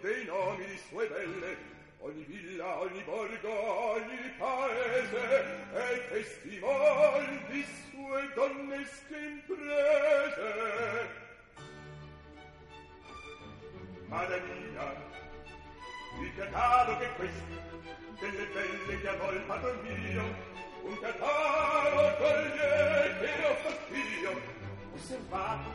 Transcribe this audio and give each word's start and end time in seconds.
dei 0.00 0.24
nomi 0.24 0.64
di 0.64 0.80
sue 0.88 1.06
belle, 1.08 1.56
ogni 1.98 2.24
villa, 2.24 2.80
ogni 2.80 3.02
borgo, 3.02 3.92
ogni 3.92 4.32
paese, 4.38 5.44
è 5.74 6.08
testimon 6.08 7.44
di 7.50 7.62
sue 7.90 8.30
donnesche 8.34 9.16
imprese. 9.16 11.08
Madamina, 14.06 14.94
il 16.20 16.34
catalogo 16.36 17.00
è 17.00 17.14
questo, 17.16 17.54
delle 18.18 18.46
belle 18.46 19.00
che 19.00 19.08
a 19.08 19.16
voi 19.16 19.40
padron 19.46 19.78
mio, 19.82 20.24
un 20.82 20.98
catalogo 20.98 22.26
che 23.20 23.44
ho 23.44 23.54
fastidio, 23.54 24.40
osservato, 24.94 25.70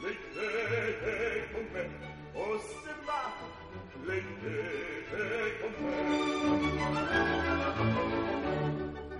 leggete 0.00 1.48
con 1.52 1.66
me, 1.72 1.88
osservato, 2.34 3.61
Leggete 4.04 5.58
con 5.60 5.72
me. 5.78 5.96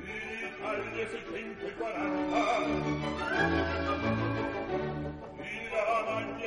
L'Italia 0.00 1.06
seicento 1.08 1.66
quaranta. 1.78 3.12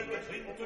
Duecento 0.06 0.66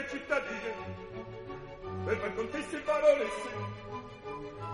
vere 0.00 0.08
cittadine, 0.08 0.74
per 2.04 2.16
far 2.16 2.34
contesse 2.34 2.76
e 2.76 2.80
baronesse, 2.80 3.48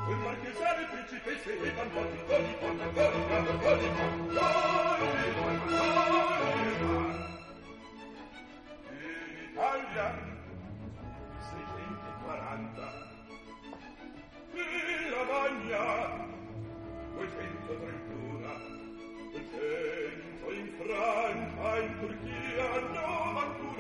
per 0.06 0.16
marchesare 0.16 0.86
principesse 0.92 1.58
e 1.58 1.70
vantarmi 1.72 2.18
godi, 2.26 2.54
godi, 2.60 2.82
godi, 2.92 3.20
godi, 3.28 3.50
godi, 3.60 3.60
godi, 3.60 3.88
godi, 3.88 4.04
In 8.90 9.50
Italia, 9.50 10.06
sei 11.48 11.64
venti 11.74 12.10
quaranta, 12.22 12.86
in 14.52 15.10
Lavagna, 15.10 15.84
duecento 17.14 17.72
trentuno, 17.80 18.52
duecento 19.32 20.46
in 20.52 20.68
Francia, 20.78 21.78
in 21.80 21.92
Turchia, 21.98 22.45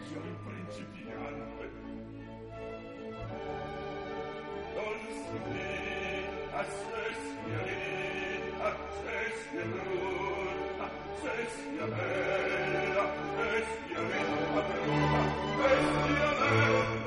versione 0.00 0.34
principiante 0.46 1.68
non 4.74 4.98
si 5.12 5.36
ne 5.52 5.68
assessi 6.52 7.36
accessi 8.60 9.58
brut 9.68 10.80
accessi 10.80 11.66
bella 11.76 13.02
accessi 13.02 13.92
bella 13.92 14.60
accessi 14.60 15.88
bella 16.48 16.99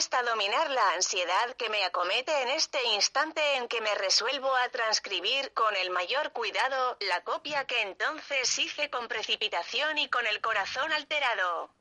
cuesta 0.00 0.22
dominar 0.22 0.70
la 0.70 0.92
ansiedad 0.94 1.54
que 1.56 1.68
me 1.68 1.84
acomete 1.84 2.32
en 2.40 2.48
este 2.48 2.82
instante 2.94 3.56
en 3.56 3.68
que 3.68 3.82
me 3.82 3.94
resuelvo 3.96 4.50
a 4.56 4.70
transcribir 4.70 5.52
con 5.52 5.76
el 5.76 5.90
mayor 5.90 6.32
cuidado 6.32 6.96
la 7.00 7.22
copia 7.22 7.66
que 7.66 7.82
entonces 7.82 8.58
hice 8.58 8.88
con 8.88 9.08
precipitación 9.08 9.98
y 9.98 10.08
con 10.08 10.26
el 10.26 10.40
corazón 10.40 10.90
alterado. 10.90 11.74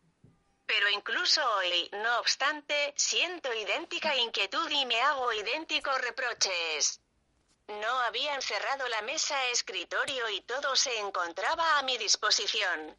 Pero 0.65 0.89
incluso 0.89 1.41
hoy, 1.59 1.89
no 1.93 2.19
obstante, 2.19 2.93
siento 2.97 3.53
idéntica 3.53 4.13
inquietud 4.17 4.69
y 4.69 4.85
me 4.85 4.99
hago 4.99 5.31
idénticos 5.31 6.01
reproches. 6.01 6.99
No 7.67 7.99
habían 8.01 8.41
cerrado 8.41 8.85
la 8.89 9.01
mesa 9.03 9.45
escritorio 9.45 10.27
y 10.27 10.41
todo 10.41 10.75
se 10.75 10.99
encontraba 10.99 11.79
a 11.79 11.83
mi 11.83 11.97
disposición. 11.97 12.97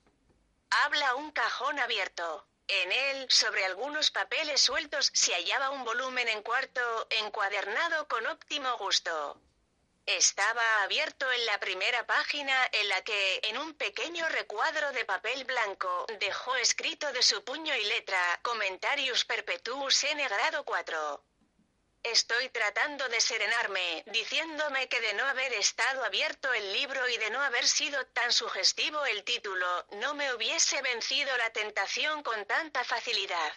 Habla 0.71 1.15
un 1.17 1.31
cajón 1.33 1.79
abierto. 1.79 2.47
En 2.73 2.93
él, 2.93 3.27
sobre 3.29 3.65
algunos 3.65 4.13
papeles 4.13 4.61
sueltos, 4.61 5.11
se 5.13 5.35
hallaba 5.35 5.71
un 5.71 5.85
volumen 5.85 6.29
en 6.29 6.41
cuarto, 6.43 7.09
encuadernado 7.11 8.07
con 8.07 8.25
óptimo 8.29 8.79
gusto. 8.79 9.41
Estaba 10.07 10.83
abierto 10.85 11.31
en 11.33 11.47
la 11.47 11.59
primera 11.59 12.07
página 12.07 12.69
en 12.73 12.89
la 12.89 13.03
que, 13.03 13.41
en 13.43 13.59
un 13.59 13.75
pequeño 13.75 14.29
recuadro 14.29 14.93
de 14.93 15.05
papel 15.05 15.45
blanco, 15.45 16.07
dejó 16.21 16.55
escrito 16.57 17.13
de 17.13 17.23
su 17.23 17.43
puño 17.43 17.75
y 17.75 17.85
letra, 17.85 18.39
Comentarius 18.43 19.25
Perpetuus 19.25 20.05
N 20.05 20.29
grado 20.29 20.65
4. 20.65 21.25
Estoy 22.03 22.49
tratando 22.49 23.09
de 23.11 23.21
serenarme, 23.21 24.03
diciéndome 24.07 24.89
que 24.89 25.01
de 25.03 25.13
no 25.15 25.25
haber 25.25 25.53
estado 25.53 26.03
abierto 26.03 26.53
el 26.55 26.73
libro 26.73 27.07
y 27.09 27.19
de 27.19 27.31
no 27.31 27.43
haber 27.43 27.69
sido 27.69 28.07
tan 28.07 28.33
sugestivo 28.33 29.05
el 29.05 29.23
título, 29.23 29.87
no 29.93 30.15
me 30.15 30.33
hubiese 30.33 30.81
vencido 30.81 31.37
la 31.37 31.51
tentación 31.51 32.23
con 32.23 32.47
tanta 32.47 32.85
facilidad. 32.85 33.53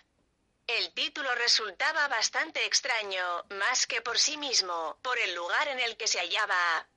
El 0.67 0.93
título 0.93 1.33
resultaba 1.35 2.07
bastante 2.09 2.65
extraño, 2.65 3.45
más 3.49 3.87
que 3.87 4.01
por 4.01 4.19
sí 4.19 4.35
mismo, 4.37 4.97
por 5.01 5.17
el 5.19 5.33
lugar 5.35 5.69
en 5.69 5.79
el 5.79 5.95
que 5.95 6.07
se 6.07 6.19
hallaba. 6.19 6.87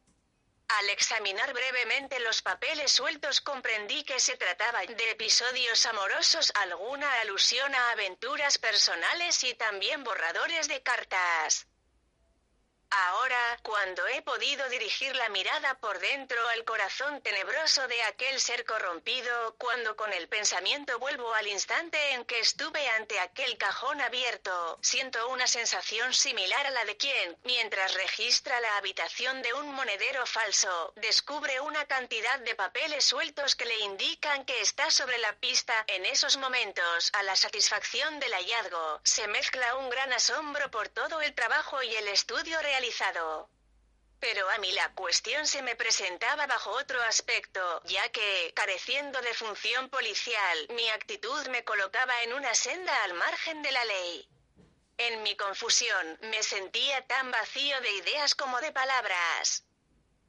Al 0.68 0.90
examinar 0.90 1.52
brevemente 1.52 2.18
los 2.20 2.42
papeles 2.42 2.90
sueltos 2.90 3.40
comprendí 3.40 4.02
que 4.02 4.18
se 4.18 4.36
trataba 4.36 4.80
de 4.80 5.10
episodios 5.10 5.86
amorosos, 5.86 6.52
alguna 6.56 7.20
alusión 7.20 7.74
a 7.74 7.92
aventuras 7.92 8.58
personales 8.58 9.44
y 9.44 9.54
también 9.54 10.02
borradores 10.02 10.66
de 10.68 10.82
cartas. 10.82 11.66
Ahora, 12.98 13.58
cuando 13.62 14.06
he 14.06 14.22
podido 14.22 14.66
dirigir 14.70 15.14
la 15.16 15.28
mirada 15.28 15.74
por 15.80 15.98
dentro 15.98 16.48
al 16.48 16.64
corazón 16.64 17.20
tenebroso 17.20 17.86
de 17.88 18.02
aquel 18.04 18.40
ser 18.40 18.64
corrompido, 18.64 19.54
cuando 19.58 19.96
con 19.96 20.14
el 20.14 20.28
pensamiento 20.28 20.98
vuelvo 20.98 21.34
al 21.34 21.46
instante 21.46 22.12
en 22.12 22.24
que 22.24 22.40
estuve 22.40 22.88
ante 22.88 23.20
aquel 23.20 23.58
cajón 23.58 24.00
abierto, 24.00 24.78
siento 24.80 25.28
una 25.28 25.46
sensación 25.46 26.14
similar 26.14 26.66
a 26.66 26.70
la 26.70 26.86
de 26.86 26.96
quien, 26.96 27.36
mientras 27.44 27.92
registra 27.92 28.60
la 28.60 28.78
habitación 28.78 29.42
de 29.42 29.52
un 29.52 29.74
monedero 29.74 30.24
falso, 30.24 30.94
descubre 30.96 31.60
una 31.60 31.84
cantidad 31.84 32.38
de 32.38 32.54
papeles 32.54 33.04
sueltos 33.04 33.56
que 33.56 33.66
le 33.66 33.78
indican 33.80 34.46
que 34.46 34.62
está 34.62 34.90
sobre 34.90 35.18
la 35.18 35.34
pista. 35.34 35.84
En 35.88 36.06
esos 36.06 36.38
momentos, 36.38 37.10
a 37.12 37.22
la 37.24 37.36
satisfacción 37.36 38.20
del 38.20 38.32
hallazgo, 38.32 39.00
se 39.04 39.28
mezcla 39.28 39.76
un 39.76 39.90
gran 39.90 40.14
asombro 40.14 40.70
por 40.70 40.88
todo 40.88 41.20
el 41.20 41.34
trabajo 41.34 41.82
y 41.82 41.94
el 41.94 42.08
estudio 42.08 42.58
pero 44.18 44.48
a 44.50 44.58
mí 44.58 44.72
la 44.72 44.92
cuestión 44.94 45.46
se 45.46 45.62
me 45.62 45.76
presentaba 45.76 46.46
bajo 46.46 46.70
otro 46.70 47.00
aspecto, 47.02 47.82
ya 47.84 48.08
que, 48.10 48.52
careciendo 48.54 49.20
de 49.20 49.34
función 49.34 49.88
policial, 49.88 50.66
mi 50.70 50.88
actitud 50.88 51.46
me 51.48 51.64
colocaba 51.64 52.22
en 52.22 52.32
una 52.32 52.54
senda 52.54 53.04
al 53.04 53.14
margen 53.14 53.62
de 53.62 53.72
la 53.72 53.84
ley. 53.84 54.28
En 54.98 55.22
mi 55.22 55.36
confusión, 55.36 56.18
me 56.22 56.42
sentía 56.42 57.06
tan 57.06 57.30
vacío 57.30 57.80
de 57.82 57.92
ideas 57.92 58.34
como 58.34 58.60
de 58.60 58.72
palabras. 58.72 59.64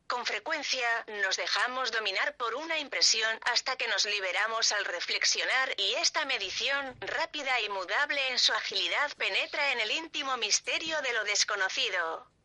Con 0.07 0.25
frecuencia, 0.25 1.05
nos 1.23 1.35
dejamos 1.37 1.91
dominar 1.91 2.35
por 2.37 2.55
una 2.55 2.77
impresión 2.79 3.39
hasta 3.43 3.75
que 3.77 3.87
nos 3.87 4.05
liberamos 4.05 4.71
al 4.73 4.85
reflexionar 4.85 5.73
y 5.77 5.95
esta 5.95 6.23
medición, 6.25 6.95
rápida 7.01 7.59
y 7.61 7.69
mudable 7.69 8.29
en 8.29 8.39
su 8.39 8.53
agilidad, 8.53 9.11
penetra 9.17 9.71
en 9.71 9.79
el 9.79 9.91
íntimo 9.91 10.37
misterio 10.37 11.01
de 11.01 11.13
lo 11.13 11.23
desconocido. 11.23 12.36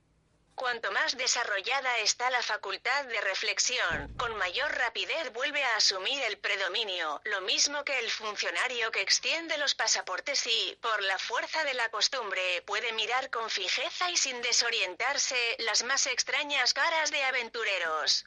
Cuanto 0.55 0.93
más 0.93 1.17
desarrollada 1.17 1.99
está 1.99 2.31
la 2.31 2.43
facultad 2.43 3.05
de 3.07 3.21
reflexión, 3.21 4.13
con 4.17 4.37
mayor 4.37 4.71
rapidez 4.77 5.33
vuelve 5.33 5.65
a 5.65 5.77
asumir 5.77 6.23
el 6.25 6.39
predominio, 6.39 7.21
lo 7.25 7.41
mismo 7.41 7.85
que 7.85 7.99
el 7.99 8.11
funcionario 8.11 8.91
que 8.91 9.01
extiende 9.01 9.57
los 9.59 9.75
pasaportes 9.75 10.47
y, 10.47 10.79
por 10.81 11.03
la 11.03 11.19
fuerza 11.19 11.65
de 11.65 11.75
la 11.75 11.89
costumbre, 11.91 12.63
puede 12.63 12.93
mirar 12.93 13.31
con 13.31 13.49
fijeza 13.51 14.11
y 14.11 14.17
sin 14.17 14.41
desorientarse 14.43 15.57
las 15.59 15.83
más 15.85 16.07
extrañas 16.07 16.75
caras 16.75 17.11
de 17.11 17.25
aventureros. 17.25 18.27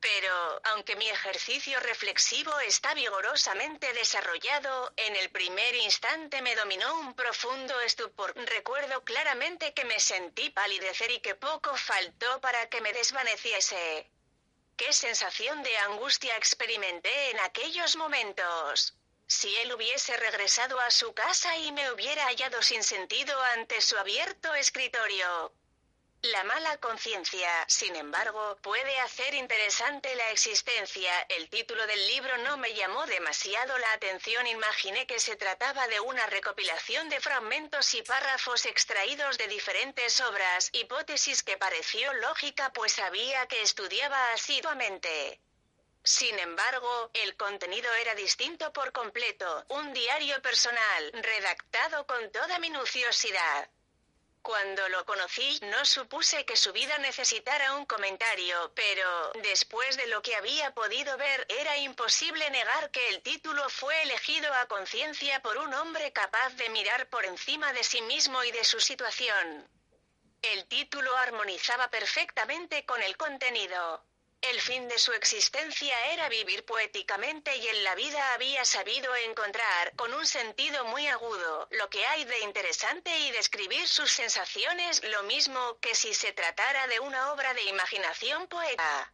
Pero, 0.00 0.60
aunque 0.64 0.94
mi 0.94 1.08
ejercicio 1.08 1.80
reflexivo 1.80 2.56
está 2.60 2.94
vigorosamente 2.94 3.92
desarrollado, 3.94 4.92
en 4.96 5.16
el 5.16 5.30
primer 5.30 5.74
instante 5.74 6.40
me 6.40 6.54
dominó 6.54 7.00
un 7.00 7.14
profundo 7.14 7.80
estupor. 7.80 8.32
Recuerdo 8.36 9.02
claramente 9.02 9.74
que 9.74 9.84
me 9.84 9.98
sentí 9.98 10.50
palidecer 10.50 11.10
y 11.10 11.20
que 11.20 11.34
poco 11.34 11.76
faltó 11.76 12.40
para 12.40 12.68
que 12.68 12.80
me 12.80 12.92
desvaneciese. 12.92 14.08
¿Qué 14.76 14.92
sensación 14.92 15.64
de 15.64 15.76
angustia 15.78 16.36
experimenté 16.36 17.30
en 17.30 17.40
aquellos 17.40 17.96
momentos? 17.96 18.94
Si 19.26 19.54
él 19.56 19.72
hubiese 19.72 20.16
regresado 20.16 20.78
a 20.78 20.92
su 20.92 21.12
casa 21.12 21.56
y 21.58 21.72
me 21.72 21.90
hubiera 21.90 22.26
hallado 22.26 22.62
sin 22.62 22.84
sentido 22.84 23.36
ante 23.54 23.80
su 23.80 23.98
abierto 23.98 24.54
escritorio. 24.54 25.52
La 26.22 26.42
mala 26.42 26.76
conciencia, 26.78 27.48
sin 27.68 27.94
embargo, 27.94 28.56
puede 28.60 28.98
hacer 28.98 29.34
interesante 29.34 30.12
la 30.16 30.30
existencia. 30.30 31.12
El 31.28 31.48
título 31.48 31.86
del 31.86 32.08
libro 32.08 32.36
no 32.38 32.56
me 32.56 32.74
llamó 32.74 33.06
demasiado 33.06 33.78
la 33.78 33.92
atención. 33.92 34.44
Imaginé 34.48 35.06
que 35.06 35.20
se 35.20 35.36
trataba 35.36 35.86
de 35.86 36.00
una 36.00 36.26
recopilación 36.26 37.08
de 37.08 37.20
fragmentos 37.20 37.94
y 37.94 38.02
párrafos 38.02 38.66
extraídos 38.66 39.38
de 39.38 39.46
diferentes 39.46 40.20
obras, 40.20 40.70
hipótesis 40.72 41.44
que 41.44 41.56
pareció 41.56 42.12
lógica 42.14 42.72
pues 42.72 42.94
sabía 42.94 43.46
que 43.46 43.62
estudiaba 43.62 44.32
asiduamente. 44.32 45.40
Sin 46.02 46.36
embargo, 46.40 47.10
el 47.14 47.36
contenido 47.36 47.94
era 47.94 48.16
distinto 48.16 48.72
por 48.72 48.90
completo, 48.90 49.64
un 49.68 49.92
diario 49.92 50.42
personal, 50.42 51.12
redactado 51.12 52.08
con 52.08 52.32
toda 52.32 52.58
minuciosidad. 52.58 53.70
Cuando 54.42 54.88
lo 54.88 55.04
conocí, 55.04 55.58
no 55.62 55.84
supuse 55.84 56.44
que 56.46 56.56
su 56.56 56.72
vida 56.72 56.96
necesitara 56.98 57.74
un 57.74 57.84
comentario, 57.84 58.72
pero, 58.74 59.32
después 59.42 59.96
de 59.96 60.06
lo 60.06 60.22
que 60.22 60.36
había 60.36 60.72
podido 60.72 61.16
ver, 61.16 61.46
era 61.48 61.76
imposible 61.76 62.48
negar 62.50 62.90
que 62.90 63.08
el 63.10 63.20
título 63.22 63.68
fue 63.68 64.02
elegido 64.02 64.52
a 64.54 64.66
conciencia 64.66 65.42
por 65.42 65.58
un 65.58 65.74
hombre 65.74 66.12
capaz 66.12 66.50
de 66.56 66.70
mirar 66.70 67.08
por 67.08 67.24
encima 67.24 67.72
de 67.72 67.84
sí 67.84 68.00
mismo 68.02 68.42
y 68.44 68.52
de 68.52 68.64
su 68.64 68.80
situación. 68.80 69.68
El 70.40 70.66
título 70.66 71.16
armonizaba 71.16 71.90
perfectamente 71.90 72.86
con 72.86 73.02
el 73.02 73.16
contenido. 73.16 74.07
El 74.40 74.60
fin 74.60 74.86
de 74.86 74.98
su 74.98 75.12
existencia 75.12 76.12
era 76.12 76.28
vivir 76.28 76.64
poéticamente 76.64 77.56
y 77.56 77.66
en 77.66 77.82
la 77.82 77.96
vida 77.96 78.34
había 78.34 78.64
sabido 78.64 79.14
encontrar, 79.16 79.92
con 79.96 80.14
un 80.14 80.26
sentido 80.26 80.84
muy 80.84 81.08
agudo, 81.08 81.66
lo 81.72 81.90
que 81.90 82.06
hay 82.06 82.24
de 82.24 82.38
interesante 82.40 83.18
y 83.18 83.32
describir 83.32 83.88
sus 83.88 84.12
sensaciones 84.12 85.02
lo 85.02 85.24
mismo 85.24 85.78
que 85.80 85.94
si 85.96 86.14
se 86.14 86.32
tratara 86.32 86.86
de 86.86 87.00
una 87.00 87.32
obra 87.32 87.52
de 87.52 87.64
imaginación 87.64 88.46
poeta. 88.46 89.12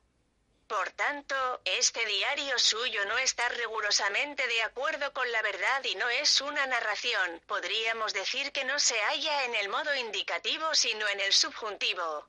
Por 0.67 0.91
tanto, 0.93 1.61
este 1.65 2.05
diario 2.05 2.59
suyo 2.59 3.05
no 3.07 3.17
está 3.19 3.49
rigurosamente 3.49 4.47
de 4.47 4.63
acuerdo 4.63 5.13
con 5.13 5.31
la 5.33 5.41
verdad 5.41 5.85
y 5.85 5.95
no 5.95 6.09
es 6.11 6.41
una 6.43 6.67
narración, 6.67 7.41
podríamos 7.47 8.13
decir 8.13 8.53
que 8.53 8.65
no 8.65 8.79
se 8.79 8.99
halla 9.01 9.45
en 9.45 9.55
el 9.55 9.69
modo 9.69 9.95
indicativo 9.95 10.75
sino 10.75 11.09
en 11.09 11.21
el 11.21 11.33
subjuntivo. 11.33 12.27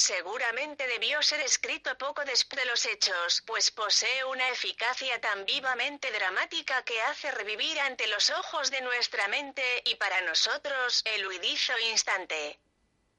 Seguramente 0.00 0.86
debió 0.86 1.22
ser 1.22 1.40
escrito 1.40 1.98
poco 1.98 2.24
después 2.24 2.58
de 2.58 2.70
los 2.70 2.86
hechos, 2.86 3.42
pues 3.44 3.70
posee 3.70 4.24
una 4.24 4.48
eficacia 4.48 5.20
tan 5.20 5.44
vivamente 5.44 6.10
dramática 6.10 6.82
que 6.84 7.02
hace 7.02 7.30
revivir 7.30 7.78
ante 7.80 8.06
los 8.06 8.30
ojos 8.30 8.70
de 8.70 8.80
nuestra 8.80 9.28
mente, 9.28 9.82
y 9.84 9.96
para 9.96 10.22
nosotros, 10.22 11.02
el 11.04 11.26
huidizo 11.26 11.78
instante. 11.90 12.58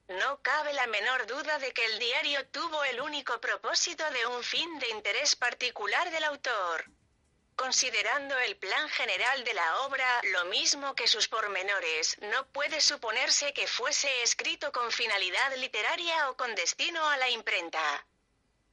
No 0.08 0.42
cabe 0.42 0.72
la 0.72 0.88
menor 0.88 1.24
duda 1.28 1.60
de 1.60 1.72
que 1.72 1.84
el 1.84 2.00
diario 2.00 2.48
tuvo 2.48 2.82
el 2.82 3.00
único 3.00 3.40
propósito 3.40 4.10
de 4.10 4.26
un 4.26 4.42
fin 4.42 4.80
de 4.80 4.88
interés 4.88 5.36
particular 5.36 6.10
del 6.10 6.24
autor 6.24 6.84
considerando 7.62 8.36
el 8.40 8.56
plan 8.56 8.88
general 8.88 9.44
de 9.44 9.54
la 9.54 9.82
obra, 9.82 10.20
lo 10.32 10.46
mismo 10.46 10.96
que 10.96 11.06
sus 11.06 11.28
pormenores, 11.28 12.16
no 12.22 12.44
puede 12.48 12.80
suponerse 12.80 13.54
que 13.54 13.68
fuese 13.68 14.10
escrito 14.24 14.72
con 14.72 14.90
finalidad 14.90 15.54
literaria 15.54 16.28
o 16.28 16.36
con 16.36 16.56
destino 16.56 17.08
a 17.08 17.16
la 17.18 17.30
imprenta. 17.30 18.04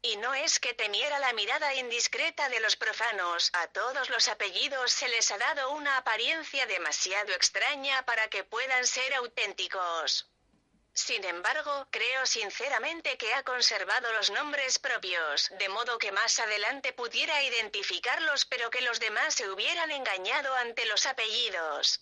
Y 0.01 0.17
no 0.17 0.33
es 0.33 0.59
que 0.59 0.73
temiera 0.73 1.19
la 1.19 1.33
mirada 1.33 1.75
indiscreta 1.75 2.49
de 2.49 2.61
los 2.61 2.75
profanos, 2.77 3.51
a 3.53 3.67
todos 3.67 4.09
los 4.09 4.27
apellidos 4.27 4.91
se 4.91 5.07
les 5.07 5.29
ha 5.29 5.37
dado 5.37 5.69
una 5.69 5.97
apariencia 5.97 6.65
demasiado 6.65 7.31
extraña 7.33 8.03
para 8.05 8.27
que 8.29 8.43
puedan 8.43 8.87
ser 8.87 9.13
auténticos. 9.13 10.27
Sin 10.99 11.23
embargo, 11.23 11.87
creo 11.91 12.25
sinceramente 12.25 13.17
que 13.17 13.33
ha 13.33 13.43
conservado 13.43 14.11
los 14.13 14.31
nombres 14.31 14.79
propios, 14.79 15.49
de 15.57 15.69
modo 15.69 15.97
que 15.97 16.11
más 16.11 16.39
adelante 16.39 16.91
pudiera 16.91 17.41
identificarlos 17.41 18.43
pero 18.43 18.69
que 18.69 18.81
los 18.81 18.99
demás 18.99 19.33
se 19.33 19.49
hubieran 19.49 19.91
engañado 19.91 20.53
ante 20.55 20.85
los 20.87 21.05
apellidos. 21.05 22.01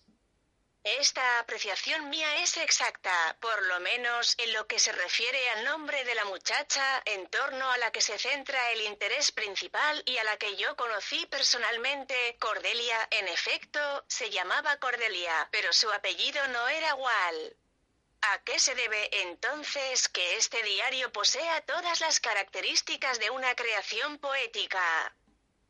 Esta 0.83 1.39
apreciación 1.39 2.09
mía 2.09 2.37
es 2.37 2.57
exacta, 2.57 3.37
por 3.39 3.61
lo 3.67 3.79
menos 3.81 4.33
en 4.39 4.51
lo 4.53 4.65
que 4.65 4.79
se 4.79 4.91
refiere 4.91 5.49
al 5.51 5.65
nombre 5.65 6.03
de 6.03 6.15
la 6.15 6.25
muchacha, 6.25 7.03
en 7.05 7.27
torno 7.27 7.69
a 7.71 7.77
la 7.77 7.91
que 7.91 8.01
se 8.01 8.17
centra 8.17 8.71
el 8.71 8.81
interés 8.81 9.31
principal 9.31 10.01
y 10.07 10.17
a 10.17 10.23
la 10.23 10.37
que 10.37 10.55
yo 10.55 10.75
conocí 10.75 11.27
personalmente, 11.27 12.35
Cordelia, 12.39 13.07
en 13.11 13.27
efecto, 13.27 14.05
se 14.07 14.31
llamaba 14.31 14.77
Cordelia, 14.77 15.47
pero 15.51 15.71
su 15.71 15.91
apellido 15.91 16.47
no 16.47 16.67
era 16.67 16.95
Wall. 16.95 17.57
¿A 18.21 18.43
qué 18.43 18.59
se 18.59 18.75
debe 18.75 19.09
entonces 19.21 20.09
que 20.09 20.37
este 20.37 20.61
diario 20.63 21.11
posea 21.11 21.61
todas 21.61 22.01
las 22.01 22.19
características 22.19 23.19
de 23.19 23.29
una 23.29 23.55
creación 23.55 24.17
poética? 24.17 25.15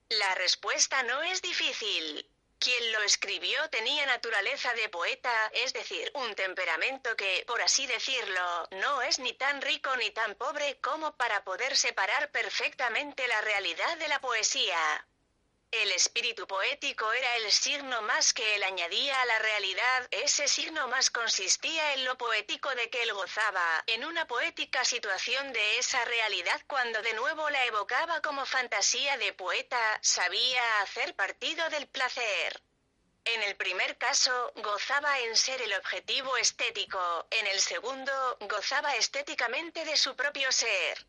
La 0.10 0.36
respuesta 0.36 1.04
no 1.04 1.22
es 1.24 1.42
difícil. 1.42 2.30
Quien 2.60 2.92
lo 2.92 3.04
escribió 3.04 3.70
tenía 3.70 4.06
naturaleza 4.08 4.74
de 4.74 4.90
poeta, 4.90 5.52
es 5.54 5.74
decir, 5.74 6.10
un 6.16 6.34
temperamento 6.34 7.16
que, 7.16 7.44
por 7.46 7.62
así 7.62 7.86
decirlo, 7.86 8.68
no 8.72 9.02
es 9.04 9.20
ni 9.20 9.34
tan 9.34 9.62
rico 9.62 9.96
ni 9.98 10.10
tan 10.12 10.34
pobre 10.36 10.80
como 10.80 11.16
para 11.18 11.44
poder 11.44 11.78
separar 11.78 12.32
perfectamente 12.32 13.28
la 13.28 13.42
realidad 13.42 13.98
de 13.98 14.08
la 14.08 14.20
poesía. 14.22 15.08
El 15.72 15.92
espíritu 15.92 16.48
poético 16.48 17.12
era 17.12 17.36
el 17.36 17.52
signo 17.52 18.02
más 18.02 18.34
que 18.34 18.56
él 18.56 18.64
añadía 18.64 19.22
a 19.22 19.26
la 19.26 19.40
realidad, 19.40 20.08
ese 20.12 20.48
signo 20.48 20.88
más 20.88 21.10
consistía 21.10 21.94
en 21.94 22.06
lo 22.06 22.18
poético 22.18 22.74
de 22.74 22.90
que 22.90 23.04
él 23.04 23.12
gozaba, 23.14 23.84
en 23.86 24.06
una 24.06 24.26
poética 24.28 24.86
situación 24.86 25.52
de 25.52 25.78
esa 25.78 26.06
realidad 26.06 26.62
cuando 26.68 27.02
de 27.02 27.14
nuevo 27.16 27.50
la 27.50 27.66
evocaba 27.66 28.22
como 28.22 28.46
fantasía 28.46 29.18
de 29.18 29.34
poeta, 29.34 30.00
sabía 30.02 30.82
hacer 30.82 31.16
partido 31.16 31.70
del 31.70 31.88
placer. 31.88 32.62
En 33.26 33.44
el 33.44 33.58
primer 33.58 33.98
caso, 33.98 34.54
gozaba 34.56 35.20
en 35.20 35.36
ser 35.36 35.62
el 35.62 35.74
objetivo 35.74 36.38
estético, 36.38 37.28
en 37.30 37.46
el 37.46 37.60
segundo, 37.60 38.38
gozaba 38.40 38.96
estéticamente 38.96 39.84
de 39.84 39.98
su 39.98 40.16
propio 40.16 40.50
ser. 40.50 41.06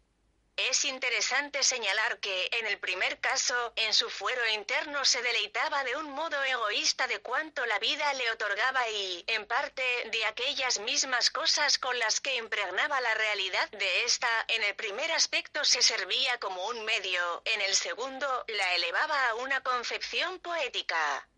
Es 0.58 0.84
interesante 0.84 1.62
señalar 1.62 2.18
que, 2.18 2.48
en 2.58 2.66
el 2.66 2.80
primer 2.80 3.20
caso, 3.20 3.72
en 3.76 3.94
su 3.94 4.10
fuero 4.10 4.44
interno 4.48 5.04
se 5.04 5.22
deleitaba 5.22 5.84
de 5.84 5.94
un 5.96 6.10
modo 6.10 6.42
egoísta 6.42 7.06
de 7.06 7.20
cuanto 7.20 7.64
la 7.66 7.78
vida 7.78 8.12
le 8.14 8.28
otorgaba 8.32 8.88
y, 8.88 9.22
en 9.28 9.46
parte, 9.46 9.84
de 10.10 10.24
aquellas 10.24 10.80
mismas 10.80 11.30
cosas 11.30 11.78
con 11.78 11.96
las 12.00 12.20
que 12.20 12.34
impregnaba 12.34 13.00
la 13.00 13.14
realidad 13.14 13.70
de 13.70 14.04
esta, 14.04 14.28
en 14.48 14.64
el 14.64 14.74
primer 14.74 15.12
aspecto 15.12 15.64
se 15.64 15.80
servía 15.80 16.40
como 16.40 16.66
un 16.66 16.84
medio, 16.84 17.40
en 17.44 17.60
el 17.60 17.76
segundo, 17.76 18.44
la 18.48 18.74
elevaba 18.74 19.28
a 19.28 19.34
una 19.36 19.62
concepción 19.62 20.40
poética. 20.40 21.28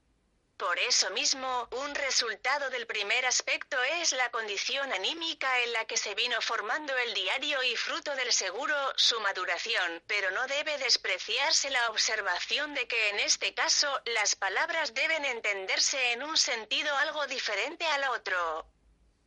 Por 0.61 0.79
eso 0.79 1.09
mismo, 1.09 1.69
un 1.71 1.95
resultado 1.95 2.69
del 2.69 2.87
primer 2.87 3.25
aspecto 3.25 3.83
es 3.83 4.12
la 4.12 4.31
condición 4.31 4.93
anímica 4.93 5.59
en 5.61 5.73
la 5.73 5.87
que 5.87 5.97
se 5.97 6.14
vino 6.14 6.38
formando 6.43 6.95
el 6.99 7.14
diario 7.14 7.62
y 7.62 7.76
fruto 7.76 8.14
del 8.14 8.31
seguro, 8.31 8.76
su 8.95 9.19
maduración, 9.21 10.02
pero 10.07 10.31
no 10.33 10.47
debe 10.49 10.76
despreciarse 10.76 11.71
la 11.71 11.88
observación 11.88 12.75
de 12.75 12.87
que 12.87 13.09
en 13.09 13.21
este 13.21 13.55
caso, 13.55 13.88
las 14.05 14.37
palabras 14.37 14.93
deben 14.93 15.25
entenderse 15.25 16.12
en 16.12 16.23
un 16.23 16.37
sentido 16.37 16.95
algo 16.95 17.26
diferente 17.26 17.87
al 17.87 18.05
otro. 18.11 18.67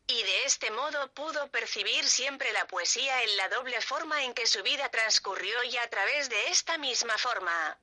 Y 0.06 0.22
de 0.22 0.46
este 0.46 0.70
modo 0.70 1.12
pudo 1.16 1.50
percibir 1.50 2.08
siempre 2.08 2.52
la 2.52 2.68
poesía 2.68 3.24
en 3.24 3.38
la 3.38 3.50
doble 3.50 3.82
forma 3.82 4.24
en 4.24 4.36
que 4.36 4.46
su 4.46 4.62
vida 4.62 4.88
transcurrió 4.90 5.64
y 5.64 5.78
a 5.78 5.90
través 5.90 6.30
de 6.30 6.50
esta 6.50 6.78
misma 6.78 7.18
forma. 7.18 7.80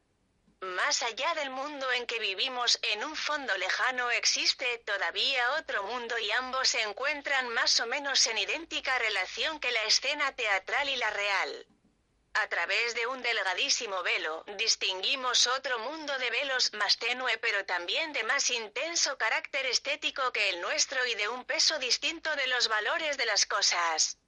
Más 0.63 1.03
allá 1.03 1.33
del 1.35 1.49
mundo 1.49 1.91
en 1.91 2.07
que 2.07 2.19
vivimos, 2.19 2.79
en 2.83 3.03
un 3.03 3.17
fondo 3.17 3.57
lejano 3.57 4.11
existe 4.11 4.79
todavía 4.85 5.53
otro 5.53 5.85
mundo 5.85 6.19
y 6.19 6.31
ambos 6.33 6.69
se 6.69 6.83
encuentran 6.83 7.49
más 7.49 7.81
o 7.81 7.87
menos 7.87 8.27
en 8.27 8.37
idéntica 8.37 8.99
relación 8.99 9.59
que 9.59 9.73
la 9.73 9.85
escena 9.85 10.37
teatral 10.37 10.89
y 10.91 10.97
la 10.97 11.09
real. 11.09 11.67
A 12.35 12.47
través 12.49 12.95
de 12.95 13.07
un 13.07 13.23
delgadísimo 13.23 14.03
velo, 14.03 14.45
distinguimos 14.59 15.47
otro 15.47 15.79
mundo 15.79 16.19
de 16.19 16.31
velos 16.31 16.75
más 16.75 16.99
tenue 16.99 17.39
pero 17.39 17.65
también 17.65 18.13
de 18.13 18.23
más 18.25 18.51
intenso 18.51 19.17
carácter 19.17 19.65
estético 19.65 20.31
que 20.31 20.51
el 20.51 20.61
nuestro 20.61 21.05
y 21.07 21.15
de 21.15 21.29
un 21.29 21.47
peso 21.47 21.79
distinto 21.79 22.37
de 22.37 22.47
los 22.49 22.69
valores 22.69 23.17
de 23.17 23.25
las 23.25 23.47
cosas. 23.47 24.19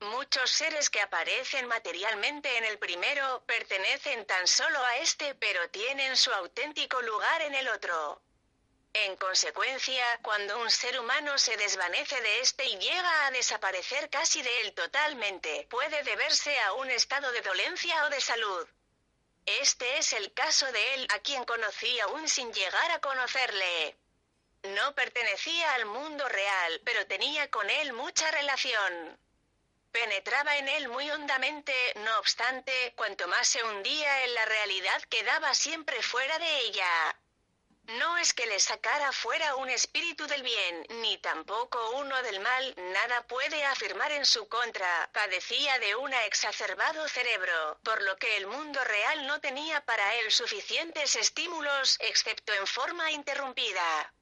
Muchos 0.00 0.50
seres 0.50 0.90
que 0.90 1.00
aparecen 1.00 1.66
materialmente 1.68 2.54
en 2.58 2.64
el 2.66 2.78
primero 2.78 3.42
pertenecen 3.46 4.26
tan 4.26 4.46
solo 4.46 4.78
a 4.84 4.98
este 4.98 5.34
pero 5.36 5.70
tienen 5.70 6.18
su 6.18 6.30
auténtico 6.32 7.00
lugar 7.00 7.40
en 7.40 7.54
el 7.54 7.66
otro. 7.68 8.20
En 8.92 9.16
consecuencia, 9.16 10.18
cuando 10.22 10.58
un 10.58 10.70
ser 10.70 11.00
humano 11.00 11.38
se 11.38 11.56
desvanece 11.56 12.20
de 12.20 12.40
este 12.40 12.66
y 12.66 12.78
llega 12.78 13.26
a 13.26 13.30
desaparecer 13.30 14.10
casi 14.10 14.42
de 14.42 14.60
él 14.62 14.74
totalmente, 14.74 15.66
puede 15.70 16.02
deberse 16.02 16.58
a 16.60 16.74
un 16.74 16.90
estado 16.90 17.32
de 17.32 17.40
dolencia 17.40 18.04
o 18.04 18.10
de 18.10 18.20
salud. 18.20 18.68
Este 19.46 19.96
es 19.96 20.12
el 20.12 20.32
caso 20.34 20.70
de 20.72 20.94
él 20.94 21.06
a 21.14 21.20
quien 21.20 21.44
conocí 21.44 21.98
aún 22.00 22.28
sin 22.28 22.52
llegar 22.52 22.90
a 22.90 23.00
conocerle. 23.00 23.96
No 24.62 24.94
pertenecía 24.94 25.72
al 25.74 25.86
mundo 25.86 26.28
real, 26.28 26.82
pero 26.84 27.06
tenía 27.06 27.50
con 27.50 27.70
él 27.70 27.94
mucha 27.94 28.30
relación 28.30 29.18
penetraba 30.00 30.58
en 30.58 30.68
él 30.68 30.88
muy 30.88 31.10
hondamente, 31.10 31.72
no 32.04 32.18
obstante, 32.18 32.92
cuanto 32.96 33.26
más 33.28 33.48
se 33.48 33.64
hundía 33.64 34.24
en 34.24 34.34
la 34.34 34.44
realidad 34.44 35.00
quedaba 35.08 35.54
siempre 35.54 36.02
fuera 36.02 36.38
de 36.38 36.58
ella. 36.66 37.16
No 38.00 38.18
es 38.18 38.34
que 38.34 38.46
le 38.46 38.60
sacara 38.60 39.10
fuera 39.12 39.56
un 39.56 39.70
espíritu 39.70 40.26
del 40.26 40.42
bien, 40.42 40.86
ni 41.00 41.16
tampoco 41.16 41.92
uno 41.92 42.22
del 42.24 42.40
mal, 42.40 42.74
nada 42.76 43.26
puede 43.26 43.64
afirmar 43.64 44.12
en 44.12 44.26
su 44.26 44.46
contra, 44.48 45.08
padecía 45.14 45.78
de 45.78 45.94
un 45.94 46.12
exacerbado 46.12 47.08
cerebro, 47.08 47.80
por 47.82 48.02
lo 48.02 48.18
que 48.18 48.36
el 48.36 48.46
mundo 48.48 48.84
real 48.84 49.26
no 49.26 49.40
tenía 49.40 49.82
para 49.86 50.16
él 50.16 50.30
suficientes 50.30 51.16
estímulos, 51.16 51.96
excepto 52.00 52.52
en 52.52 52.66
forma 52.66 53.12
interrumpida. 53.12 54.12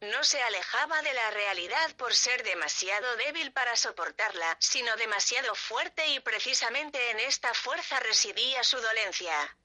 No 0.00 0.22
se 0.22 0.40
alejaba 0.40 1.02
de 1.02 1.12
la 1.12 1.30
realidad 1.32 1.96
por 1.96 2.14
ser 2.14 2.44
demasiado 2.44 3.16
débil 3.16 3.52
para 3.52 3.74
soportarla, 3.74 4.56
sino 4.60 4.96
demasiado 4.96 5.54
fuerte 5.56 6.06
y 6.08 6.20
precisamente 6.20 7.10
en 7.10 7.18
esta 7.18 7.52
fuerza 7.52 7.98
residía 7.98 8.62
su 8.62 8.80
dolencia. 8.80 9.56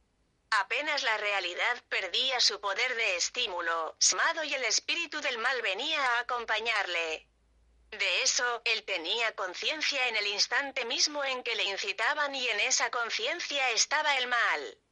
Apenas 0.50 1.04
la 1.04 1.18
realidad 1.18 1.84
perdía 1.88 2.40
su 2.40 2.60
poder 2.60 2.96
de 2.96 3.16
estímulo, 3.16 3.96
Smado 4.00 4.44
y 4.44 4.54
el 4.56 4.66
espíritu 4.66 5.22
del 5.22 5.38
mal 5.38 5.62
venía 5.62 6.04
a 6.04 6.20
acompañarle. 6.20 7.28
De 7.92 8.24
eso, 8.24 8.62
él 8.66 8.84
tenía 8.86 9.36
conciencia 9.36 10.08
en 10.08 10.16
el 10.16 10.26
instante 10.26 10.84
mismo 10.86 11.24
en 11.24 11.44
que 11.44 11.56
le 11.56 11.64
incitaban 11.66 12.34
y 12.34 12.48
en 12.48 12.60
esa 12.62 12.90
conciencia 12.90 13.70
estaba 13.70 14.18
el 14.18 14.26
mal. 14.26 14.83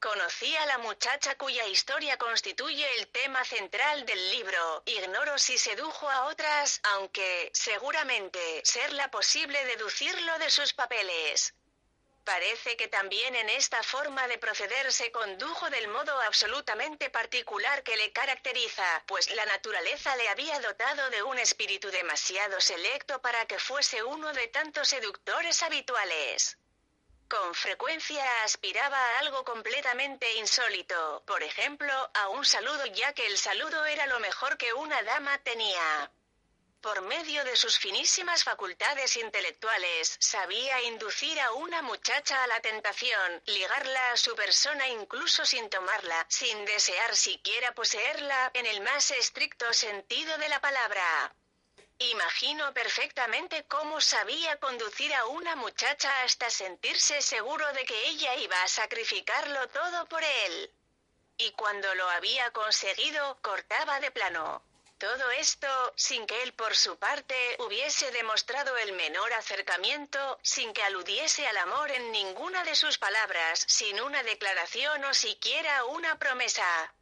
Conocía 0.00 0.62
a 0.62 0.66
la 0.66 0.78
muchacha 0.78 1.36
cuya 1.36 1.66
historia 1.66 2.18
constituye 2.18 2.86
el 2.98 3.08
tema 3.08 3.44
central 3.44 4.04
del 4.04 4.30
libro. 4.30 4.82
Ignoro 4.84 5.38
si 5.38 5.56
sedujo 5.56 6.10
a 6.10 6.26
otras, 6.26 6.80
aunque, 6.92 7.50
seguramente, 7.54 8.60
serla 8.62 9.10
posible 9.10 9.64
deducirlo 9.64 10.38
de 10.38 10.50
sus 10.50 10.74
papeles. 10.74 11.54
Parece 12.24 12.76
que 12.76 12.88
también 12.88 13.36
en 13.36 13.48
esta 13.48 13.82
forma 13.82 14.26
de 14.28 14.36
proceder 14.36 14.92
se 14.92 15.10
condujo 15.12 15.70
del 15.70 15.88
modo 15.88 16.20
absolutamente 16.22 17.08
particular 17.08 17.82
que 17.82 17.96
le 17.96 18.12
caracteriza, 18.12 19.02
pues 19.06 19.30
la 19.30 19.46
naturaleza 19.46 20.14
le 20.16 20.28
había 20.28 20.58
dotado 20.60 21.08
de 21.10 21.22
un 21.22 21.38
espíritu 21.38 21.88
demasiado 21.90 22.60
selecto 22.60 23.22
para 23.22 23.46
que 23.46 23.58
fuese 23.58 24.02
uno 24.02 24.32
de 24.32 24.48
tantos 24.48 24.88
seductores 24.88 25.62
habituales. 25.62 26.58
Con 27.28 27.54
frecuencia 27.54 28.24
aspiraba 28.44 28.98
a 28.98 29.18
algo 29.18 29.44
completamente 29.44 30.36
insólito, 30.36 31.22
por 31.26 31.42
ejemplo, 31.42 31.92
a 32.14 32.28
un 32.28 32.44
saludo 32.44 32.86
ya 32.86 33.12
que 33.12 33.26
el 33.26 33.36
saludo 33.36 33.84
era 33.86 34.06
lo 34.06 34.20
mejor 34.20 34.56
que 34.56 34.72
una 34.72 35.02
dama 35.02 35.36
tenía 35.38 36.10
por 36.86 37.02
medio 37.02 37.42
de 37.44 37.56
sus 37.56 37.80
finísimas 37.80 38.44
facultades 38.44 39.16
intelectuales, 39.16 40.16
sabía 40.20 40.80
inducir 40.82 41.40
a 41.40 41.50
una 41.50 41.82
muchacha 41.82 42.44
a 42.44 42.46
la 42.46 42.60
tentación, 42.60 43.42
ligarla 43.46 44.12
a 44.12 44.16
su 44.16 44.36
persona 44.36 44.86
incluso 44.86 45.44
sin 45.44 45.68
tomarla, 45.68 46.24
sin 46.28 46.64
desear 46.64 47.16
siquiera 47.16 47.74
poseerla, 47.74 48.52
en 48.54 48.66
el 48.66 48.82
más 48.82 49.10
estricto 49.10 49.72
sentido 49.72 50.38
de 50.38 50.48
la 50.48 50.60
palabra. 50.60 51.34
Imagino 51.98 52.74
perfectamente 52.74 53.64
cómo 53.64 54.02
sabía 54.02 54.58
conducir 54.58 55.14
a 55.14 55.24
una 55.26 55.56
muchacha 55.56 56.22
hasta 56.22 56.50
sentirse 56.50 57.22
seguro 57.22 57.72
de 57.72 57.84
que 57.86 58.08
ella 58.08 58.34
iba 58.36 58.62
a 58.62 58.68
sacrificarlo 58.68 59.66
todo 59.68 60.06
por 60.06 60.22
él. 60.22 60.70
Y 61.38 61.52
cuando 61.52 61.94
lo 61.94 62.08
había 62.10 62.50
conseguido, 62.52 63.38
cortaba 63.40 63.98
de 64.00 64.10
plano. 64.10 64.62
Todo 64.98 65.30
esto, 65.30 65.92
sin 65.96 66.26
que 66.26 66.42
él 66.42 66.52
por 66.54 66.74
su 66.76 66.98
parte 66.98 67.34
hubiese 67.60 68.10
demostrado 68.12 68.76
el 68.78 68.92
menor 68.92 69.32
acercamiento, 69.34 70.38
sin 70.42 70.72
que 70.72 70.82
aludiese 70.82 71.46
al 71.46 71.56
amor 71.58 71.90
en 71.90 72.12
ninguna 72.12 72.64
de 72.64 72.74
sus 72.74 72.96
palabras, 72.96 73.64
sin 73.68 74.00
una 74.00 74.22
declaración 74.22 75.04
o 75.04 75.12
siquiera 75.12 75.84
una 75.84 76.18
promesa. 76.18 76.94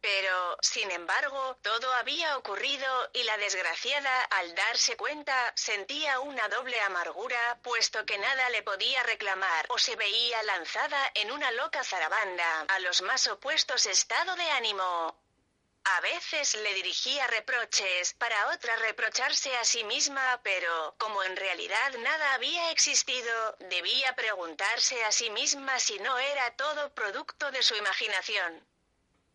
Pero, 0.00 0.56
sin 0.60 0.90
embargo, 0.90 1.58
todo 1.62 1.92
había 1.94 2.36
ocurrido 2.36 3.10
y 3.12 3.22
la 3.24 3.36
desgraciada, 3.38 4.22
al 4.24 4.54
darse 4.54 4.96
cuenta, 4.96 5.52
sentía 5.56 6.20
una 6.20 6.48
doble 6.48 6.80
amargura, 6.82 7.58
puesto 7.62 8.04
que 8.06 8.18
nada 8.18 8.48
le 8.50 8.62
podía 8.62 9.02
reclamar 9.02 9.66
o 9.68 9.78
se 9.78 9.96
veía 9.96 10.42
lanzada 10.44 11.10
en 11.14 11.30
una 11.30 11.50
loca 11.52 11.82
zarabanda, 11.82 12.66
a 12.68 12.78
los 12.80 13.02
más 13.02 13.26
opuestos 13.26 13.86
estado 13.86 14.36
de 14.36 14.50
ánimo. 14.50 15.18
A 15.88 16.00
veces 16.00 16.54
le 16.54 16.74
dirigía 16.74 17.28
reproches, 17.28 18.14
para 18.14 18.48
otra 18.48 18.74
reprocharse 18.76 19.56
a 19.56 19.64
sí 19.64 19.84
misma, 19.84 20.40
pero, 20.42 20.96
como 20.98 21.22
en 21.22 21.36
realidad 21.36 21.92
nada 21.98 22.34
había 22.34 22.72
existido, 22.72 23.56
debía 23.60 24.14
preguntarse 24.16 25.04
a 25.04 25.12
sí 25.12 25.30
misma 25.30 25.78
si 25.78 25.98
no 26.00 26.18
era 26.18 26.56
todo 26.56 26.92
producto 26.92 27.52
de 27.52 27.62
su 27.62 27.76
imaginación. 27.76 28.66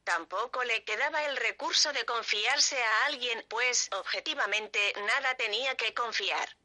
Tampoco 0.03 0.63
le 0.63 0.83
quedaba 0.83 1.23
el 1.25 1.37
recurso 1.37 1.93
de 1.93 2.05
confiarse 2.05 2.81
a 2.83 3.05
alguien, 3.05 3.45
pues, 3.49 3.89
objetivamente, 3.93 4.93
nada 5.05 5.35
tenía 5.35 5.75
que 5.75 5.93
confiar. 5.93 6.57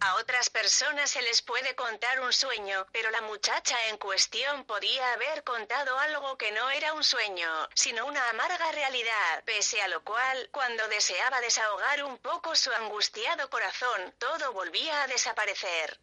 A 0.00 0.16
otras 0.16 0.50
personas 0.50 1.10
se 1.10 1.22
les 1.22 1.40
puede 1.40 1.74
contar 1.74 2.20
un 2.20 2.32
sueño, 2.32 2.86
pero 2.92 3.10
la 3.10 3.22
muchacha 3.22 3.76
en 3.88 3.96
cuestión 3.96 4.64
podía 4.64 5.14
haber 5.14 5.44
contado 5.44 5.98
algo 5.98 6.36
que 6.36 6.52
no 6.52 6.68
era 6.68 6.92
un 6.92 7.02
sueño, 7.02 7.48
sino 7.74 8.04
una 8.04 8.28
amarga 8.28 8.70
realidad, 8.72 9.44
pese 9.46 9.80
a 9.80 9.88
lo 9.88 10.04
cual, 10.04 10.50
cuando 10.52 10.86
deseaba 10.88 11.40
desahogar 11.40 12.04
un 12.04 12.18
poco 12.18 12.54
su 12.54 12.70
angustiado 12.72 13.48
corazón, 13.48 14.14
todo 14.18 14.52
volvía 14.52 15.04
a 15.04 15.06
desaparecer. 15.06 15.98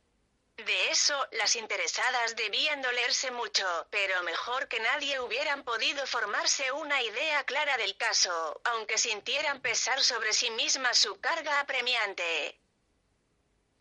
De 0.65 0.89
eso, 0.89 1.27
las 1.31 1.55
interesadas 1.55 2.35
debían 2.35 2.83
dolerse 2.83 3.31
mucho, 3.31 3.87
pero 3.89 4.21
mejor 4.21 4.67
que 4.67 4.79
nadie 4.79 5.19
hubieran 5.19 5.63
podido 5.63 6.05
formarse 6.05 6.71
una 6.71 7.01
idea 7.01 7.43
clara 7.45 7.77
del 7.77 7.97
caso, 7.97 8.61
aunque 8.65 8.99
sintieran 8.99 9.61
pesar 9.61 10.03
sobre 10.03 10.33
sí 10.33 10.51
mismas 10.51 10.99
su 10.99 11.19
carga 11.19 11.59
apremiante. 11.61 12.59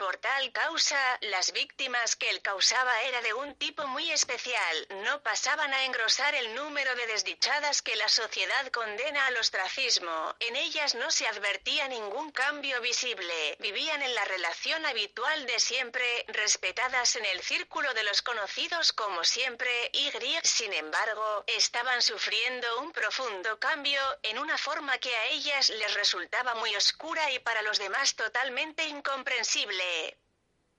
Por 0.01 0.17
tal 0.17 0.51
causa, 0.53 1.19
las 1.21 1.53
víctimas 1.53 2.17
que 2.17 2.31
él 2.31 2.41
causaba 2.41 3.03
era 3.03 3.21
de 3.21 3.35
un 3.35 3.55
tipo 3.57 3.87
muy 3.87 4.11
especial, 4.11 4.87
no 5.05 5.23
pasaban 5.23 5.75
a 5.75 5.85
engrosar 5.85 6.35
el 6.35 6.55
número 6.55 6.95
de 6.95 7.07
desdichadas 7.07 7.83
que 7.83 7.95
la 7.97 8.09
sociedad 8.09 8.67
condena 8.69 9.27
al 9.27 9.37
ostracismo, 9.37 10.35
en 10.41 10.57
ellas 10.57 10.95
no 10.95 11.11
se 11.11 11.29
advertía 11.29 11.87
ningún 11.89 12.33
cambio 12.33 12.81
visible, 12.81 13.57
vivían 13.59 14.01
en 14.01 14.15
la 14.15 14.25
relación 14.25 14.87
habitual 14.87 15.45
de 15.45 15.61
siempre, 15.61 16.25
respetadas 16.29 17.17
en 17.17 17.27
el 17.27 17.43
círculo 17.43 17.93
de 17.93 18.05
los 18.05 18.23
conocidos 18.23 18.95
como 18.95 19.23
siempre, 19.23 19.91
y 19.93 20.11
sin 20.45 20.73
embargo, 20.73 21.45
estaban 21.47 22.01
sufriendo 22.01 22.81
un 22.81 22.93
profundo 22.93 23.59
cambio, 23.59 24.01
en 24.23 24.39
una 24.39 24.57
forma 24.57 24.97
que 24.97 25.15
a 25.15 25.27
ellas 25.27 25.69
les 25.69 25.93
resultaba 25.93 26.55
muy 26.55 26.75
oscura 26.75 27.31
y 27.33 27.39
para 27.41 27.61
los 27.61 27.79
demás 27.79 28.15
totalmente 28.15 28.85
incomprensible. 28.87 29.90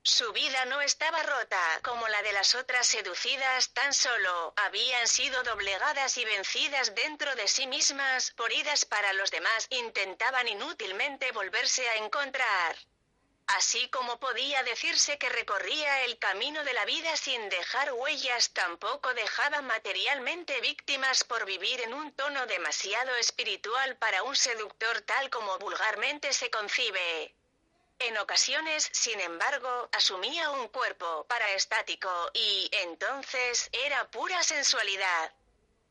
Su 0.04 0.34
vida 0.34 0.66
no 0.66 0.82
estaba 0.82 1.22
rota, 1.22 1.80
como 1.84 2.08
la 2.08 2.24
de 2.24 2.34
las 2.34 2.56
otras 2.56 2.88
seducidas, 2.88 3.72
tan 3.74 3.94
solo 3.94 4.54
habían 4.58 5.08
sido 5.08 5.44
doblegadas 5.44 6.18
y 6.18 6.26
vencidas 6.26 6.96
dentro 6.96 7.36
de 7.36 7.48
sí 7.48 7.68
mismas, 7.68 8.32
por 8.32 8.52
idas 8.52 8.86
para 8.86 9.14
los 9.14 9.30
demás, 9.30 9.68
intentaban 9.70 10.48
inútilmente 10.48 11.32
volverse 11.34 11.88
a 11.88 11.98
encontrar. 11.98 12.76
Así 13.46 13.90
como 13.90 14.20
podía 14.20 14.64
decirse 14.64 15.20
que 15.20 15.30
recorría 15.30 16.04
el 16.06 16.18
camino 16.18 16.64
de 16.64 16.74
la 16.74 16.86
vida 16.86 17.16
sin 17.16 17.50
dejar 17.50 17.94
huellas, 17.94 18.54
tampoco 18.54 19.14
dejaba 19.14 19.62
materialmente 19.62 20.62
víctimas 20.62 21.24
por 21.26 21.46
vivir 21.46 21.82
en 21.82 21.94
un 21.94 22.12
tono 22.16 22.48
demasiado 22.48 23.14
espiritual 23.18 23.98
para 23.98 24.24
un 24.24 24.36
seductor 24.36 25.02
tal 25.02 25.30
como 25.30 25.60
vulgarmente 25.60 26.34
se 26.34 26.50
concibe. 26.50 27.36
En 28.04 28.18
ocasiones, 28.18 28.90
sin 28.94 29.20
embargo, 29.20 29.88
asumía 29.92 30.50
un 30.50 30.70
cuerpo 30.70 31.26
paraestático 31.28 32.10
y, 32.34 32.68
entonces, 32.72 33.70
era 33.72 34.10
pura 34.10 34.42
sensualidad. 34.42 35.32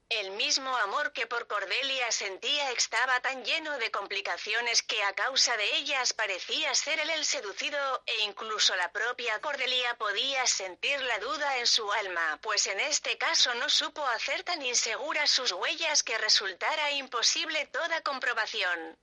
El 0.09 0.33
mismo 0.33 0.77
amor 0.79 1.13
que 1.13 1.29
por 1.29 1.47
Cordelia 1.47 2.11
sentía 2.11 2.73
estaba 2.73 3.21
tan 3.21 3.45
lleno 3.45 3.79
de 3.79 3.93
complicaciones 3.93 4.83
que 4.83 5.01
a 5.05 5.15
causa 5.15 5.57
de 5.57 5.77
ellas 5.77 6.13
parecía 6.13 6.75
ser 6.75 6.99
él 6.99 7.11
el 7.11 7.25
seducido, 7.25 8.03
e 8.05 8.23
incluso 8.23 8.75
la 8.75 8.91
propia 8.91 9.41
Cordelia 9.41 9.97
podía 9.97 10.45
sentir 10.49 11.01
la 11.03 11.19
duda 11.21 11.59
en 11.59 11.67
su 11.69 11.93
alma, 11.93 12.41
pues 12.43 12.67
en 12.67 12.81
este 12.81 13.19
caso 13.19 13.55
no 13.55 13.69
supo 13.69 14.05
hacer 14.05 14.43
tan 14.43 14.61
inseguras 14.63 15.31
sus 15.31 15.53
huellas 15.53 16.03
que 16.03 16.19
resultara 16.19 16.91
imposible 16.91 17.67
toda 17.67 18.03
comprobación. 18.03 18.99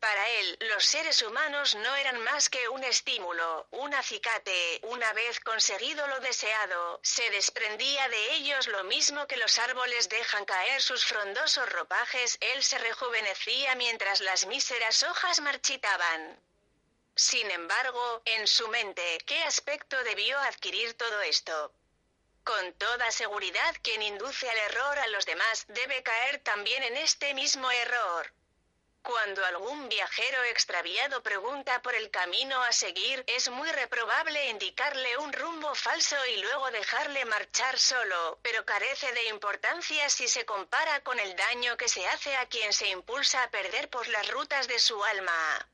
Para 0.00 0.28
él, 0.28 0.58
los 0.60 0.84
seres 0.84 1.22
humanos 1.22 1.74
no 1.74 1.96
eran 1.96 2.20
más 2.20 2.50
que 2.50 2.68
un 2.68 2.84
estímulo, 2.84 3.66
un 3.70 3.94
acicate, 3.94 4.80
una 4.82 5.12
vez 5.14 5.40
conseguido 5.40 6.06
lo 6.06 6.20
deseado, 6.20 7.00
se 7.02 7.28
desprendía 7.30 8.08
de 8.08 8.34
ellos 8.34 8.66
lo 8.66 8.84
mismo 8.84 9.26
que 9.26 9.38
los 9.38 9.58
árboles 9.58 10.08
dejan 10.08 10.44
caer 10.44 10.82
sus 10.82 11.04
frondosos 11.04 11.68
ropajes, 11.70 12.36
él 12.40 12.62
se 12.62 12.78
rejuvenecía 12.78 13.74
mientras 13.74 14.20
las 14.20 14.46
míseras 14.46 15.02
hojas 15.02 15.40
marchitaban. 15.40 16.40
Sin 17.14 17.50
embargo, 17.50 18.20
en 18.26 18.46
su 18.46 18.68
mente, 18.68 19.18
¿qué 19.24 19.42
aspecto 19.44 20.02
debió 20.04 20.38
adquirir 20.40 20.92
todo 20.94 21.22
esto? 21.22 21.72
Con 22.44 22.74
toda 22.74 23.10
seguridad 23.10 23.74
quien 23.82 24.02
induce 24.02 24.48
al 24.48 24.58
error 24.58 24.98
a 24.98 25.06
los 25.08 25.24
demás 25.24 25.64
debe 25.68 26.02
caer 26.02 26.38
también 26.40 26.82
en 26.82 26.98
este 26.98 27.32
mismo 27.32 27.70
error. 27.70 28.30
Cuando 29.06 29.44
algún 29.44 29.88
viajero 29.88 30.42
extraviado 30.42 31.22
pregunta 31.22 31.80
por 31.80 31.94
el 31.94 32.10
camino 32.10 32.60
a 32.64 32.72
seguir, 32.72 33.22
es 33.28 33.48
muy 33.50 33.70
reprobable 33.70 34.50
indicarle 34.50 35.16
un 35.18 35.32
rumbo 35.32 35.72
falso 35.76 36.16
y 36.26 36.38
luego 36.38 36.72
dejarle 36.72 37.24
marchar 37.24 37.78
solo, 37.78 38.40
pero 38.42 38.64
carece 38.64 39.12
de 39.12 39.28
importancia 39.28 40.08
si 40.08 40.26
se 40.26 40.44
compara 40.44 41.04
con 41.04 41.20
el 41.20 41.36
daño 41.36 41.76
que 41.76 41.88
se 41.88 42.04
hace 42.08 42.34
a 42.34 42.46
quien 42.46 42.72
se 42.72 42.88
impulsa 42.88 43.44
a 43.44 43.50
perder 43.52 43.88
por 43.90 44.08
las 44.08 44.28
rutas 44.28 44.66
de 44.66 44.80
su 44.80 45.00
alma. 45.04 45.68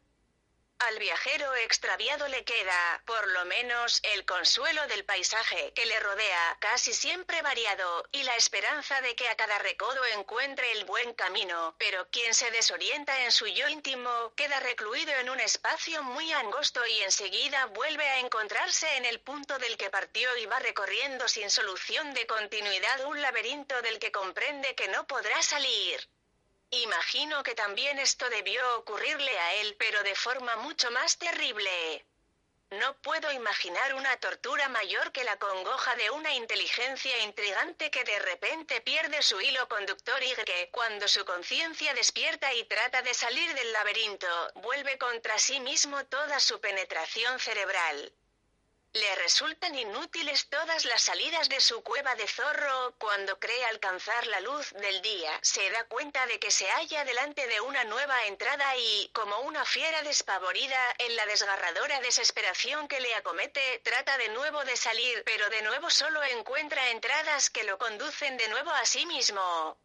Al 0.88 0.98
viajero 0.98 1.54
extraviado 1.54 2.26
le 2.26 2.44
queda, 2.44 3.02
por 3.06 3.28
lo 3.28 3.44
menos, 3.44 4.00
el 4.02 4.24
consuelo 4.24 4.84
del 4.88 5.04
paisaje 5.04 5.72
que 5.74 5.86
le 5.86 6.00
rodea, 6.00 6.56
casi 6.58 6.92
siempre 6.92 7.40
variado, 7.40 8.04
y 8.10 8.24
la 8.24 8.34
esperanza 8.34 9.00
de 9.00 9.14
que 9.14 9.28
a 9.28 9.36
cada 9.36 9.58
recodo 9.58 10.04
encuentre 10.06 10.72
el 10.72 10.84
buen 10.84 11.14
camino, 11.14 11.76
pero 11.78 12.08
quien 12.10 12.34
se 12.34 12.50
desorienta 12.50 13.22
en 13.24 13.30
su 13.30 13.46
yo 13.46 13.68
íntimo, 13.68 14.32
queda 14.34 14.58
recluido 14.58 15.12
en 15.14 15.30
un 15.30 15.38
espacio 15.38 16.02
muy 16.02 16.32
angosto 16.32 16.84
y 16.84 17.00
enseguida 17.02 17.66
vuelve 17.66 18.08
a 18.08 18.18
encontrarse 18.18 18.96
en 18.96 19.04
el 19.04 19.20
punto 19.20 19.58
del 19.58 19.76
que 19.76 19.88
partió 19.88 20.36
y 20.36 20.46
va 20.46 20.58
recorriendo 20.58 21.28
sin 21.28 21.48
solución 21.48 22.12
de 22.12 22.26
continuidad 22.26 23.04
un 23.04 23.22
laberinto 23.22 23.80
del 23.82 24.00
que 24.00 24.10
comprende 24.10 24.74
que 24.74 24.88
no 24.88 25.06
podrá 25.06 25.40
salir. 25.42 26.08
Imagino 26.74 27.42
que 27.42 27.54
también 27.54 27.98
esto 27.98 28.30
debió 28.30 28.78
ocurrirle 28.78 29.38
a 29.38 29.54
él, 29.56 29.76
pero 29.78 30.02
de 30.02 30.14
forma 30.14 30.56
mucho 30.56 30.90
más 30.90 31.18
terrible. 31.18 32.06
No 32.70 32.96
puedo 33.02 33.30
imaginar 33.30 33.92
una 33.92 34.16
tortura 34.16 34.70
mayor 34.70 35.12
que 35.12 35.22
la 35.22 35.38
congoja 35.38 35.94
de 35.96 36.08
una 36.08 36.32
inteligencia 36.32 37.18
intrigante 37.24 37.90
que 37.90 38.04
de 38.04 38.18
repente 38.20 38.80
pierde 38.80 39.20
su 39.20 39.38
hilo 39.42 39.68
conductor 39.68 40.22
y 40.22 40.34
que, 40.46 40.70
cuando 40.72 41.06
su 41.08 41.26
conciencia 41.26 41.92
despierta 41.92 42.54
y 42.54 42.64
trata 42.64 43.02
de 43.02 43.12
salir 43.12 43.52
del 43.52 43.70
laberinto, 43.72 44.52
vuelve 44.54 44.96
contra 44.96 45.38
sí 45.38 45.60
mismo 45.60 46.06
toda 46.06 46.40
su 46.40 46.58
penetración 46.58 47.38
cerebral. 47.38 48.14
Le 48.94 49.14
resultan 49.14 49.74
inútiles 49.74 50.48
todas 50.50 50.84
las 50.84 51.00
salidas 51.00 51.48
de 51.48 51.60
su 51.60 51.82
cueva 51.82 52.14
de 52.14 52.28
zorro, 52.28 52.94
cuando 52.98 53.38
cree 53.38 53.64
alcanzar 53.64 54.26
la 54.26 54.40
luz 54.40 54.70
del 54.74 55.00
día, 55.00 55.38
se 55.40 55.70
da 55.70 55.84
cuenta 55.84 56.26
de 56.26 56.38
que 56.38 56.50
se 56.50 56.68
halla 56.68 57.02
delante 57.06 57.46
de 57.46 57.62
una 57.62 57.84
nueva 57.84 58.26
entrada 58.26 58.76
y, 58.76 59.10
como 59.14 59.38
una 59.40 59.64
fiera 59.64 60.02
despavorida, 60.02 60.94
en 60.98 61.16
la 61.16 61.24
desgarradora 61.24 62.00
desesperación 62.00 62.86
que 62.86 63.00
le 63.00 63.14
acomete, 63.14 63.80
trata 63.82 64.18
de 64.18 64.28
nuevo 64.28 64.62
de 64.66 64.76
salir, 64.76 65.22
pero 65.24 65.48
de 65.48 65.62
nuevo 65.62 65.88
solo 65.88 66.22
encuentra 66.24 66.90
entradas 66.90 67.48
que 67.48 67.64
lo 67.64 67.78
conducen 67.78 68.36
de 68.36 68.48
nuevo 68.48 68.72
a 68.72 68.84
sí 68.84 69.06
mismo. 69.06 69.78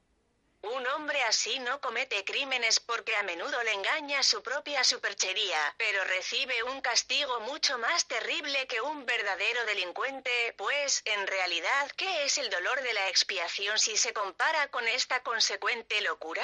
Un 0.71 0.85
hombre 0.87 1.23
así 1.23 1.59
no 1.59 1.79
comete 1.79 2.25
crímenes 2.25 2.81
porque 2.81 3.15
a 3.15 3.23
menudo 3.23 3.63
le 3.63 3.71
engaña 3.71 4.21
su 4.21 4.43
propia 4.43 4.83
superchería, 4.83 5.73
pero 5.77 6.03
recibe 6.03 6.61
un 6.63 6.81
castigo 6.81 7.39
mucho 7.41 7.77
más 7.77 8.05
terrible 8.07 8.67
que 8.67 8.81
un 8.81 9.05
verdadero 9.05 9.63
delincuente, 9.65 10.53
pues, 10.57 11.03
en 11.05 11.25
realidad, 11.25 11.89
¿qué 11.95 12.25
es 12.25 12.37
el 12.37 12.49
dolor 12.49 12.81
de 12.81 12.93
la 12.93 13.07
expiación 13.07 13.79
si 13.79 13.95
se 13.95 14.11
compara 14.11 14.67
con 14.67 14.85
esta 14.89 15.23
consecuente 15.23 16.01
locura? 16.01 16.43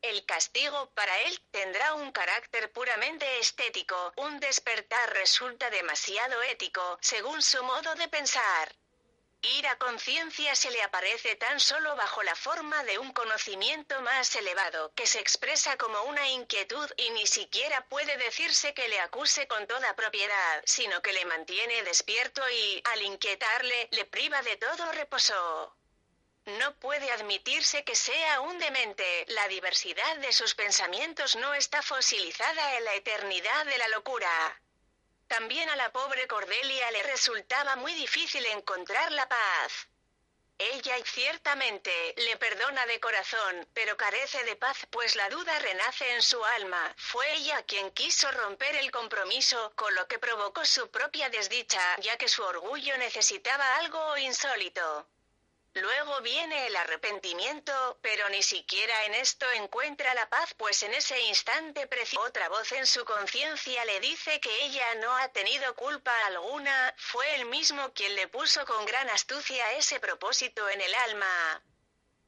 El 0.00 0.24
castigo 0.26 0.88
para 0.94 1.18
él 1.22 1.42
tendrá 1.50 1.94
un 1.94 2.12
carácter 2.12 2.70
puramente 2.72 3.40
estético, 3.40 4.12
un 4.16 4.38
despertar 4.38 5.12
resulta 5.12 5.70
demasiado 5.70 6.40
ético, 6.44 6.98
según 7.00 7.42
su 7.42 7.62
modo 7.64 7.96
de 7.96 8.06
pensar. 8.06 8.79
Ir 9.42 9.66
a 9.68 9.78
conciencia 9.78 10.54
se 10.54 10.70
le 10.70 10.82
aparece 10.82 11.34
tan 11.36 11.60
solo 11.60 11.96
bajo 11.96 12.22
la 12.22 12.36
forma 12.36 12.84
de 12.84 12.98
un 12.98 13.10
conocimiento 13.12 14.00
más 14.02 14.36
elevado, 14.36 14.92
que 14.94 15.06
se 15.06 15.18
expresa 15.18 15.78
como 15.78 16.02
una 16.02 16.28
inquietud 16.28 16.90
y 16.98 17.08
ni 17.10 17.26
siquiera 17.26 17.86
puede 17.88 18.18
decirse 18.18 18.74
que 18.74 18.88
le 18.88 19.00
acuse 19.00 19.48
con 19.48 19.66
toda 19.66 19.96
propiedad, 19.96 20.62
sino 20.66 21.00
que 21.00 21.14
le 21.14 21.24
mantiene 21.24 21.82
despierto 21.84 22.42
y, 22.50 22.82
al 22.92 23.00
inquietarle, 23.02 23.88
le 23.92 24.04
priva 24.04 24.42
de 24.42 24.56
todo 24.58 24.92
reposo. 24.92 25.74
No 26.44 26.74
puede 26.76 27.10
admitirse 27.10 27.84
que 27.84 27.94
sea 27.94 28.42
un 28.42 28.58
demente, 28.58 29.24
la 29.28 29.48
diversidad 29.48 30.16
de 30.16 30.32
sus 30.32 30.54
pensamientos 30.54 31.36
no 31.36 31.54
está 31.54 31.80
fosilizada 31.80 32.76
en 32.76 32.84
la 32.84 32.94
eternidad 32.94 33.64
de 33.64 33.78
la 33.78 33.88
locura. 33.88 34.60
También 35.30 35.70
a 35.70 35.76
la 35.76 35.92
pobre 35.92 36.26
Cordelia 36.26 36.90
le 36.90 37.04
resultaba 37.04 37.76
muy 37.76 37.94
difícil 37.94 38.44
encontrar 38.46 39.12
la 39.12 39.28
paz. 39.28 39.86
Ella 40.58 40.96
ciertamente 41.04 42.14
le 42.16 42.36
perdona 42.36 42.84
de 42.86 42.98
corazón, 42.98 43.68
pero 43.72 43.96
carece 43.96 44.42
de 44.42 44.56
paz, 44.56 44.88
pues 44.90 45.14
la 45.14 45.30
duda 45.30 45.56
renace 45.60 46.14
en 46.14 46.22
su 46.22 46.44
alma. 46.44 46.92
Fue 46.96 47.32
ella 47.34 47.62
quien 47.62 47.92
quiso 47.92 48.28
romper 48.32 48.74
el 48.74 48.90
compromiso, 48.90 49.72
con 49.76 49.94
lo 49.94 50.08
que 50.08 50.18
provocó 50.18 50.64
su 50.64 50.90
propia 50.90 51.30
desdicha, 51.30 51.80
ya 52.00 52.18
que 52.18 52.28
su 52.28 52.42
orgullo 52.42 52.98
necesitaba 52.98 53.76
algo 53.76 54.18
insólito. 54.18 55.06
Luego 55.74 56.20
viene 56.22 56.66
el 56.66 56.76
arrepentimiento, 56.76 57.98
pero 58.02 58.28
ni 58.30 58.42
siquiera 58.42 59.04
en 59.04 59.14
esto 59.14 59.46
encuentra 59.52 60.14
la 60.14 60.28
paz, 60.28 60.52
pues 60.54 60.82
en 60.82 60.94
ese 60.94 61.20
instante 61.22 61.88
otra 62.18 62.48
voz 62.48 62.72
en 62.72 62.86
su 62.86 63.04
conciencia 63.04 63.84
le 63.84 64.00
dice 64.00 64.40
que 64.40 64.64
ella 64.64 64.94
no 64.96 65.16
ha 65.16 65.28
tenido 65.28 65.74
culpa 65.76 66.12
alguna, 66.26 66.94
fue 66.96 67.36
él 67.36 67.46
mismo 67.46 67.92
quien 67.92 68.14
le 68.16 68.26
puso 68.28 68.64
con 68.66 68.84
gran 68.84 69.08
astucia 69.10 69.72
ese 69.72 70.00
propósito 70.00 70.68
en 70.68 70.80
el 70.80 70.94
alma. 70.94 71.62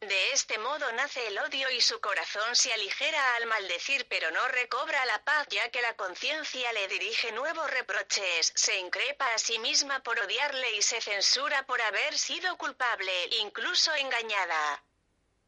De 0.03 0.33
este 0.33 0.59
modo 0.59 0.91
nace 0.95 1.29
el 1.29 1.39
odio 1.39 1.71
y 1.71 1.81
su 1.81 2.01
corazón 2.01 2.57
se 2.57 2.73
aligera 2.73 3.37
al 3.37 3.47
maldecir 3.47 4.05
pero 4.09 4.33
no 4.33 4.49
recobra 4.49 5.05
la 5.07 5.23
paz 5.23 5.47
ya 5.49 5.71
que 5.71 5.81
la 5.81 5.95
conciencia 5.95 6.73
le 6.73 6.89
dirige 6.89 7.31
nuevos 7.31 7.71
reproches, 7.71 8.53
se 8.57 8.79
increpa 8.79 9.33
a 9.33 9.39
sí 9.39 9.61
misma 9.61 10.03
por 10.03 10.19
odiarle 10.19 10.73
y 10.73 10.83
se 10.83 11.01
censura 11.01 11.65
por 11.67 11.81
haber 11.81 12.19
sido 12.19 12.57
culpable, 12.57 13.13
incluso 13.43 13.95
engañada. 13.95 14.83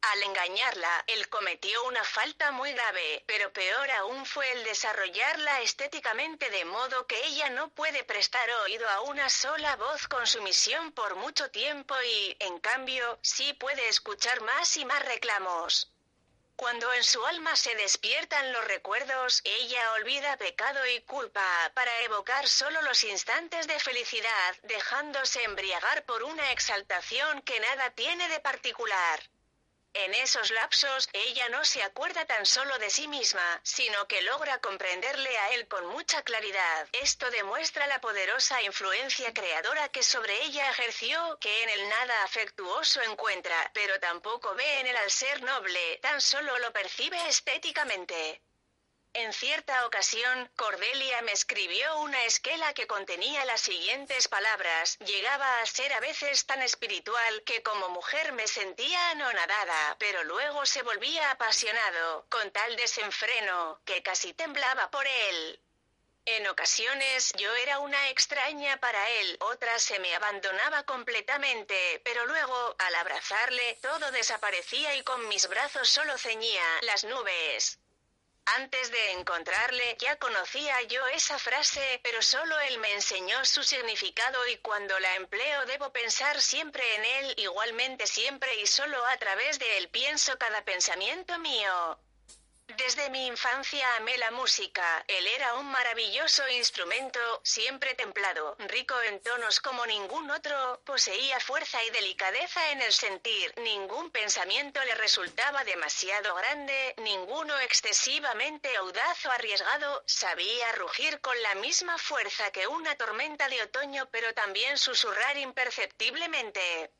Al 0.01 0.23
engañarla, 0.23 1.03
él 1.07 1.27
cometió 1.29 1.83
una 1.85 2.03
falta 2.03 2.51
muy 2.51 2.71
grave, 2.73 3.23
pero 3.25 3.51
peor 3.51 3.89
aún 3.91 4.25
fue 4.25 4.51
el 4.51 4.63
desarrollarla 4.63 5.61
estéticamente 5.61 6.49
de 6.49 6.63
modo 6.65 7.07
que 7.07 7.21
ella 7.25 7.49
no 7.49 7.69
puede 7.69 8.03
prestar 8.03 8.49
oído 8.63 8.87
a 8.89 9.01
una 9.01 9.29
sola 9.29 9.75
voz 9.75 10.07
con 10.07 10.27
su 10.27 10.41
misión 10.41 10.91
por 10.91 11.15
mucho 11.15 11.49
tiempo 11.49 11.95
y, 12.01 12.37
en 12.39 12.59
cambio, 12.59 13.17
sí 13.21 13.53
puede 13.53 13.87
escuchar 13.87 14.41
más 14.41 14.77
y 14.77 14.85
más 14.85 15.03
reclamos. 15.05 15.91
Cuando 16.55 16.93
en 16.93 17.03
su 17.03 17.25
alma 17.25 17.55
se 17.57 17.75
despiertan 17.75 18.53
los 18.53 18.63
recuerdos, 18.65 19.41
ella 19.43 19.91
olvida 19.93 20.37
pecado 20.37 20.85
y 20.85 21.01
culpa 21.01 21.71
para 21.73 22.01
evocar 22.03 22.47
solo 22.47 22.81
los 22.83 23.03
instantes 23.03 23.67
de 23.67 23.77
felicidad, 23.79 24.55
dejándose 24.63 25.43
embriagar 25.43 26.05
por 26.05 26.23
una 26.23 26.53
exaltación 26.53 27.41
que 27.41 27.59
nada 27.59 27.89
tiene 27.89 28.29
de 28.29 28.39
particular. 28.39 29.19
En 29.97 30.13
esos 30.13 30.51
lapsos, 30.51 31.07
ella 31.13 31.47
no 31.47 31.63
se 31.63 31.81
acuerda 31.81 32.25
tan 32.25 32.45
solo 32.45 32.77
de 32.79 32.89
sí 32.89 33.07
misma, 33.07 33.61
sino 33.63 34.07
que 34.09 34.21
logra 34.23 34.59
comprenderle 34.59 35.37
a 35.37 35.53
él 35.53 35.69
con 35.69 35.85
mucha 35.85 36.21
claridad. 36.21 36.89
Esto 36.91 37.31
demuestra 37.31 37.87
la 37.87 38.01
poderosa 38.01 38.61
influencia 38.61 39.33
creadora 39.33 39.87
que 39.87 40.03
sobre 40.03 40.43
ella 40.43 40.69
ejerció, 40.69 41.37
que 41.39 41.63
en 41.63 41.69
el 41.69 41.87
nada 41.87 42.23
afectuoso 42.25 43.01
encuentra, 43.03 43.71
pero 43.73 43.97
tampoco 44.01 44.53
ve 44.55 44.81
en 44.81 44.87
él 44.87 44.97
al 44.97 45.09
ser 45.09 45.41
noble, 45.43 45.97
tan 46.01 46.19
solo 46.19 46.59
lo 46.59 46.73
percibe 46.73 47.17
estéticamente. 47.29 48.41
En 49.17 49.31
cierta 49.31 49.85
ocasión, 49.85 50.51
Cordelia 50.57 51.21
me 51.21 51.31
escribió 51.31 51.99
una 51.99 52.25
esquela 52.25 52.73
que 52.73 52.85
contenía 52.85 53.45
las 53.45 53.61
siguientes 53.61 54.27
palabras. 54.27 54.97
Llegaba 54.99 55.61
a 55.61 55.65
ser 55.65 55.93
a 55.93 56.01
veces 56.01 56.45
tan 56.45 56.61
espiritual 56.61 57.43
que 57.43 57.63
como 57.63 57.87
mujer 57.87 58.33
me 58.33 58.45
sentía 58.45 59.11
anonadada, 59.11 59.95
pero 59.99 60.25
luego 60.25 60.65
se 60.65 60.81
volvía 60.81 61.31
apasionado, 61.31 62.25
con 62.27 62.51
tal 62.51 62.75
desenfreno, 62.75 63.79
que 63.85 64.03
casi 64.03 64.33
temblaba 64.33 64.91
por 64.91 65.07
él. 65.07 65.61
En 66.25 66.45
ocasiones 66.47 67.31
yo 67.37 67.55
era 67.55 67.79
una 67.79 68.09
extraña 68.09 68.81
para 68.81 69.09
él, 69.11 69.37
otras 69.39 69.81
se 69.81 69.97
me 69.99 70.13
abandonaba 70.13 70.83
completamente, 70.83 72.01
pero 72.03 72.25
luego, 72.25 72.75
al 72.79 72.95
abrazarle, 72.95 73.77
todo 73.81 74.11
desaparecía 74.11 74.93
y 74.95 75.03
con 75.03 75.25
mis 75.29 75.47
brazos 75.47 75.87
solo 75.87 76.17
ceñía 76.17 76.65
las 76.81 77.05
nubes. 77.05 77.79
Antes 78.45 78.91
de 78.91 79.11
encontrarle 79.13 79.97
ya 79.99 80.17
conocía 80.17 80.79
yo 80.83 81.05
esa 81.07 81.39
frase, 81.39 81.99
pero 82.03 82.21
solo 82.21 82.59
él 82.59 82.77
me 82.77 82.93
enseñó 82.93 83.43
su 83.43 83.63
significado 83.63 84.47
y 84.47 84.57
cuando 84.57 84.97
la 84.99 85.15
empleo 85.15 85.65
debo 85.65 85.91
pensar 85.91 86.39
siempre 86.39 86.83
en 86.95 87.05
él, 87.05 87.33
igualmente 87.37 88.05
siempre 88.05 88.55
y 88.61 88.67
solo 88.67 89.03
a 89.07 89.17
través 89.17 89.57
de 89.57 89.77
él 89.79 89.89
pienso 89.89 90.37
cada 90.37 90.63
pensamiento 90.63 91.39
mío. 91.39 91.99
Desde 92.67 93.11
mi 93.11 93.27
infancia 93.27 93.95
amé 93.97 94.17
la 94.17 94.31
música, 94.31 95.05
él 95.07 95.27
era 95.27 95.53
un 95.53 95.67
maravilloso 95.67 96.47
instrumento, 96.49 97.19
siempre 97.43 97.93
templado, 97.93 98.55
rico 98.57 98.99
en 99.03 99.19
tonos 99.21 99.59
como 99.59 99.85
ningún 99.85 100.31
otro, 100.31 100.81
poseía 100.83 101.39
fuerza 101.39 101.83
y 101.83 101.91
delicadeza 101.91 102.71
en 102.71 102.81
el 102.81 102.91
sentir, 102.91 103.53
ningún 103.57 104.09
pensamiento 104.09 104.83
le 104.83 104.95
resultaba 104.95 105.63
demasiado 105.63 106.33
grande, 106.33 106.95
ninguno 106.97 107.55
excesivamente 107.59 108.75
audaz 108.77 109.25
o 109.27 109.31
arriesgado, 109.31 110.03
sabía 110.07 110.71
rugir 110.71 111.21
con 111.21 111.39
la 111.43 111.53
misma 111.55 111.99
fuerza 111.99 112.51
que 112.51 112.65
una 112.65 112.95
tormenta 112.95 113.47
de 113.47 113.61
otoño 113.61 114.09
pero 114.09 114.33
también 114.33 114.79
susurrar 114.79 115.37
imperceptiblemente. 115.37 116.91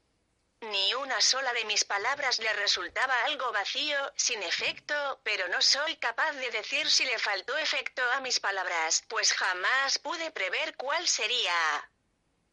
Ni 0.71 0.93
una 0.95 1.21
sola 1.21 1.53
de 1.53 1.63
mis 1.65 1.85
palabras 1.85 2.39
le 2.39 2.51
resultaba 2.53 3.13
algo 3.25 3.51
vacío, 3.51 4.13
sin 4.15 4.41
efecto, 4.41 5.19
pero 5.23 5.47
no 5.49 5.61
soy 5.61 5.95
capaz 5.97 6.31
de 6.31 6.49
decir 6.49 6.89
si 6.89 7.05
le 7.05 7.19
faltó 7.19 7.55
efecto 7.57 8.01
a 8.13 8.19
mis 8.21 8.39
palabras, 8.39 9.03
pues 9.07 9.31
jamás 9.33 9.99
pude 9.99 10.31
prever 10.31 10.75
cuál 10.75 11.07
sería. 11.07 11.91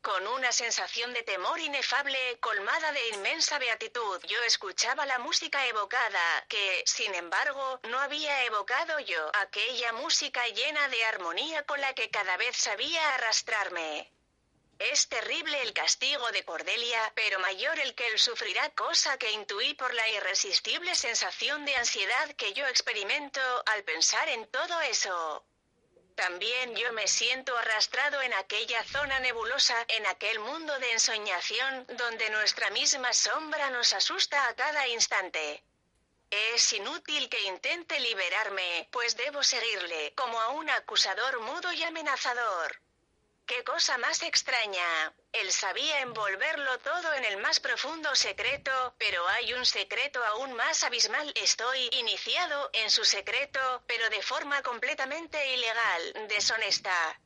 Con 0.03 0.27
una 0.27 0.53
sensación 0.53 1.15
de 1.15 1.23
temor 1.23 1.59
inefable, 1.61 2.39
colmada 2.41 2.93
de 2.93 3.09
inmensa 3.11 3.59
beatitud, 3.59 4.21
yo 4.25 4.43
escuchaba 4.43 5.07
la 5.07 5.19
música 5.19 5.67
evocada, 5.67 6.45
que, 6.49 6.83
sin 6.85 7.15
embargo, 7.15 7.81
no 7.85 7.99
había 7.99 8.45
evocado 8.45 8.99
yo, 8.99 9.31
aquella 9.35 9.93
música 9.93 10.47
llena 10.49 10.89
de 10.89 11.05
armonía 11.05 11.63
con 11.65 11.81
la 11.81 11.95
que 11.95 12.11
cada 12.11 12.37
vez 12.37 12.57
sabía 12.57 13.15
arrastrarme. 13.15 14.13
Es 14.91 15.09
terrible 15.09 15.63
el 15.63 15.73
castigo 15.73 16.33
de 16.33 16.45
Cordelia, 16.45 17.13
pero 17.15 17.39
mayor 17.39 17.79
el 17.79 17.95
que 17.95 18.09
él 18.09 18.19
sufrirá, 18.19 18.69
cosa 18.71 19.17
que 19.17 19.31
intuí 19.31 19.75
por 19.75 19.95
la 19.95 20.09
irresistible 20.09 20.97
sensación 20.97 21.65
de 21.65 21.77
ansiedad 21.77 22.35
que 22.35 22.53
yo 22.53 22.67
experimento 22.67 23.41
al 23.67 23.85
pensar 23.85 24.29
en 24.29 24.45
todo 24.49 24.81
eso. 24.81 25.47
También 26.17 26.75
yo 26.75 26.93
me 26.95 27.07
siento 27.07 27.57
arrastrado 27.57 28.23
en 28.23 28.35
aquella 28.35 28.83
zona 28.83 29.21
nebulosa, 29.21 29.77
en 29.87 30.05
aquel 30.07 30.41
mundo 30.41 30.77
de 30.81 30.91
ensoñación, 30.91 31.87
donde 31.91 32.29
nuestra 32.31 32.69
misma 32.71 33.13
sombra 33.13 33.71
nos 33.71 33.93
asusta 33.93 34.49
a 34.49 34.57
cada 34.57 34.89
instante. 34.89 35.63
Es 36.29 36.73
inútil 36.73 37.29
que 37.29 37.41
intente 37.43 38.01
liberarme, 38.01 38.89
pues 38.91 39.17
debo 39.17 39.45
seguirle, 39.45 40.13
como 40.17 40.41
a 40.41 40.49
un 40.49 40.69
acusador 40.71 41.41
mudo 41.41 41.73
y 41.73 41.85
amenazador. 41.85 42.83
¡Qué 43.47 43.65
cosa 43.65 43.99
más 43.99 44.23
extraña! 44.23 45.15
Él 45.33 45.51
sabía 45.51 46.01
envolverlo 46.01 46.79
todo 46.79 47.13
en 47.15 47.25
el 47.25 47.39
más 47.39 47.59
profundo 47.61 48.15
secreto, 48.15 48.95
pero 48.99 49.27
hay 49.29 49.53
un 49.55 49.67
secreto 49.67 50.25
aún 50.25 50.53
más 50.53 50.85
abismal. 50.85 51.33
Estoy 51.35 51.89
iniciado 51.93 52.71
en 52.73 52.91
su 52.91 53.05
secreto, 53.05 53.83
pero 53.87 54.09
de 54.11 54.23
forma 54.23 54.63
completamente 54.63 55.55
ilegal, 55.55 56.29
deshonesta. 56.29 57.21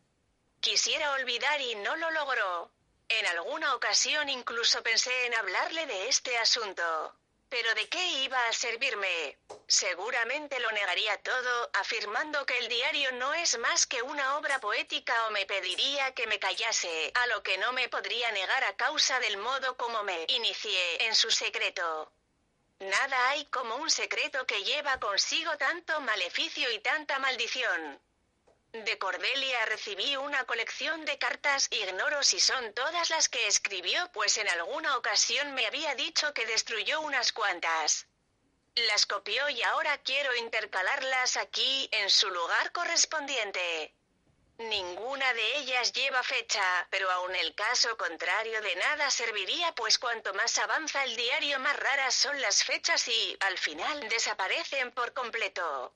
Quisiera 0.60 1.12
olvidar 1.12 1.60
y 1.60 1.74
no 1.76 1.96
lo 1.96 2.10
logró. 2.10 2.72
En 3.08 3.26
alguna 3.26 3.74
ocasión 3.74 4.28
incluso 4.28 4.82
pensé 4.82 5.26
en 5.26 5.34
hablarle 5.34 5.86
de 5.86 6.08
este 6.08 6.36
asunto. 6.38 7.14
Pero 7.48 7.74
¿de 7.74 7.88
qué 7.88 8.04
iba 8.24 8.48
a 8.48 8.52
servirme? 8.52 9.38
Seguramente 9.68 10.58
lo 10.60 10.70
negaría 10.72 11.16
todo, 11.22 11.70
afirmando 11.74 12.44
que 12.44 12.58
el 12.58 12.68
diario 12.68 13.12
no 13.12 13.34
es 13.34 13.58
más 13.58 13.86
que 13.86 14.02
una 14.02 14.36
obra 14.36 14.60
poética 14.60 15.26
o 15.26 15.30
me 15.30 15.46
pediría 15.46 16.12
que 16.14 16.26
me 16.26 16.38
callase, 16.38 17.12
a 17.14 17.26
lo 17.28 17.42
que 17.42 17.56
no 17.58 17.72
me 17.72 17.88
podría 17.88 18.30
negar 18.32 18.64
a 18.64 18.76
causa 18.76 19.20
del 19.20 19.36
modo 19.38 19.76
como 19.76 20.02
me 20.02 20.24
inicié 20.28 21.06
en 21.06 21.14
su 21.14 21.30
secreto. 21.30 22.12
Nada 22.80 23.30
hay 23.30 23.46
como 23.46 23.76
un 23.76 23.90
secreto 23.90 24.46
que 24.46 24.62
lleva 24.62 25.00
consigo 25.00 25.56
tanto 25.56 26.00
maleficio 26.00 26.70
y 26.70 26.80
tanta 26.80 27.18
maldición. 27.18 28.00
De 28.84 28.98
Cordelia 28.98 29.64
recibí 29.64 30.16
una 30.16 30.44
colección 30.44 31.06
de 31.06 31.16
cartas, 31.16 31.66
ignoro 31.70 32.22
si 32.22 32.38
son 32.38 32.74
todas 32.74 33.08
las 33.08 33.30
que 33.30 33.46
escribió, 33.46 34.10
pues 34.12 34.36
en 34.36 34.48
alguna 34.50 34.98
ocasión 34.98 35.54
me 35.54 35.66
había 35.66 35.94
dicho 35.94 36.34
que 36.34 36.44
destruyó 36.44 37.00
unas 37.00 37.32
cuantas. 37.32 38.06
Las 38.74 39.06
copió 39.06 39.48
y 39.48 39.62
ahora 39.62 39.96
quiero 39.98 40.36
intercalarlas 40.36 41.38
aquí, 41.38 41.88
en 41.90 42.10
su 42.10 42.28
lugar 42.28 42.70
correspondiente. 42.72 43.94
Ninguna 44.58 45.32
de 45.32 45.56
ellas 45.56 45.92
lleva 45.94 46.22
fecha, 46.22 46.86
pero 46.90 47.10
aun 47.10 47.34
el 47.34 47.54
caso 47.54 47.96
contrario 47.96 48.60
de 48.60 48.76
nada 48.76 49.10
serviría, 49.10 49.74
pues 49.74 49.98
cuanto 49.98 50.34
más 50.34 50.58
avanza 50.58 51.02
el 51.04 51.16
diario 51.16 51.58
más 51.60 51.76
raras 51.78 52.14
son 52.14 52.38
las 52.42 52.62
fechas 52.62 53.08
y, 53.08 53.36
al 53.40 53.56
final, 53.56 54.06
desaparecen 54.10 54.92
por 54.92 55.14
completo. 55.14 55.94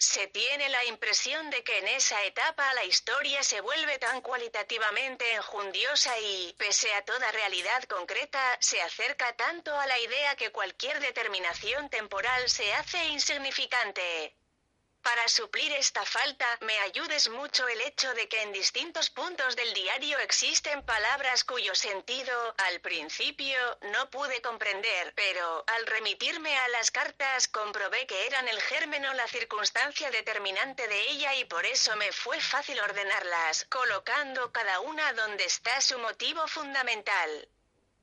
Se 0.00 0.26
tiene 0.28 0.70
la 0.70 0.82
impresión 0.86 1.50
de 1.50 1.62
que 1.62 1.76
en 1.76 1.86
esa 1.86 2.24
etapa 2.24 2.72
la 2.72 2.84
historia 2.84 3.42
se 3.42 3.60
vuelve 3.60 3.98
tan 3.98 4.22
cualitativamente 4.22 5.30
enjundiosa 5.34 6.18
y, 6.18 6.54
pese 6.56 6.90
a 6.94 7.04
toda 7.04 7.30
realidad 7.32 7.82
concreta, 7.84 8.56
se 8.60 8.80
acerca 8.80 9.36
tanto 9.36 9.78
a 9.78 9.86
la 9.86 9.98
idea 9.98 10.36
que 10.36 10.52
cualquier 10.52 11.00
determinación 11.00 11.90
temporal 11.90 12.48
se 12.48 12.72
hace 12.72 13.08
insignificante. 13.08 14.39
Para 15.02 15.28
suplir 15.28 15.72
esta 15.72 16.04
falta, 16.04 16.58
me 16.60 16.78
ayudes 16.80 17.30
mucho 17.30 17.66
el 17.68 17.80
hecho 17.80 18.12
de 18.12 18.28
que 18.28 18.42
en 18.42 18.52
distintos 18.52 19.08
puntos 19.08 19.56
del 19.56 19.72
diario 19.72 20.18
existen 20.18 20.82
palabras 20.82 21.42
cuyo 21.44 21.74
sentido, 21.74 22.54
al 22.58 22.80
principio, 22.80 23.78
no 23.92 24.10
pude 24.10 24.42
comprender, 24.42 25.14
pero, 25.14 25.64
al 25.66 25.86
remitirme 25.86 26.54
a 26.58 26.68
las 26.68 26.90
cartas, 26.90 27.48
comprobé 27.48 28.06
que 28.06 28.26
eran 28.26 28.46
el 28.48 28.60
germen 28.60 29.06
o 29.06 29.14
la 29.14 29.26
circunstancia 29.26 30.10
determinante 30.10 30.86
de 30.86 31.00
ella 31.08 31.34
y 31.34 31.44
por 31.46 31.64
eso 31.64 31.96
me 31.96 32.12
fue 32.12 32.38
fácil 32.38 32.78
ordenarlas, 32.80 33.64
colocando 33.70 34.52
cada 34.52 34.80
una 34.80 35.14
donde 35.14 35.44
está 35.44 35.80
su 35.80 35.98
motivo 35.98 36.46
fundamental. 36.46 37.48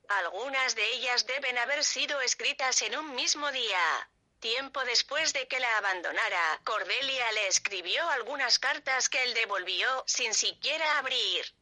Algunas 0.10 0.74
de 0.74 0.90
ellas 0.94 1.28
deben 1.28 1.58
haber 1.60 1.84
sido 1.84 2.20
escritas 2.22 2.82
en 2.82 2.98
un 2.98 3.14
mismo 3.14 3.52
día. 3.52 4.10
Tiempo 4.40 4.84
después 4.86 5.34
de 5.34 5.48
que 5.48 5.60
la 5.60 5.78
abandonara, 5.78 6.62
Cordelia 6.64 7.32
le 7.32 7.48
escribió 7.48 8.08
algunas 8.10 8.60
cartas 8.60 9.10
que 9.10 9.24
él 9.24 9.34
devolvió 9.34 10.04
sin 10.06 10.34
siquiera 10.34 11.00
abrir. 11.00 11.54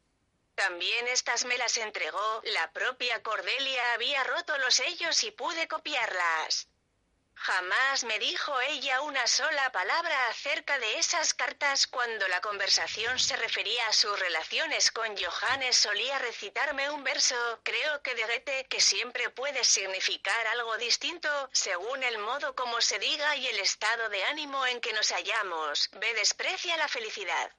También 0.54 1.08
estas 1.08 1.44
me 1.44 1.56
las 1.58 1.76
entregó, 1.78 2.40
la 2.44 2.70
propia 2.72 3.22
Cordelia 3.22 3.92
había 3.94 4.24
roto 4.24 4.56
los 4.58 4.74
sellos 4.74 5.24
y 5.24 5.30
pude 5.30 5.68
copiarlas. 5.68 6.68
Jamás 7.36 8.02
me 8.04 8.18
dijo 8.18 8.58
ella 8.62 9.02
una 9.02 9.26
sola 9.26 9.70
palabra 9.70 10.28
acerca 10.28 10.78
de 10.78 10.98
esas 10.98 11.34
cartas 11.34 11.86
cuando 11.86 12.26
la 12.28 12.40
conversación 12.40 13.18
se 13.18 13.36
refería 13.36 13.86
a 13.86 13.92
sus 13.92 14.18
relaciones 14.18 14.90
con 14.90 15.14
Johannes 15.16 15.76
solía 15.76 16.18
recitarme 16.18 16.90
un 16.90 17.04
verso, 17.04 17.36
creo 17.62 18.02
que 18.02 18.14
de 18.14 18.24
Goethe, 18.24 18.66
que 18.68 18.80
siempre 18.80 19.28
puede 19.30 19.62
significar 19.64 20.46
algo 20.48 20.76
distinto, 20.78 21.28
según 21.52 22.02
el 22.02 22.18
modo 22.18 22.54
como 22.54 22.80
se 22.80 22.98
diga 22.98 23.36
y 23.36 23.46
el 23.46 23.60
estado 23.60 24.08
de 24.08 24.24
ánimo 24.24 24.66
en 24.66 24.80
que 24.80 24.94
nos 24.94 25.12
hallamos. 25.12 25.90
Ve 25.92 26.14
desprecia 26.14 26.76
la 26.78 26.88
felicidad. 26.88 27.52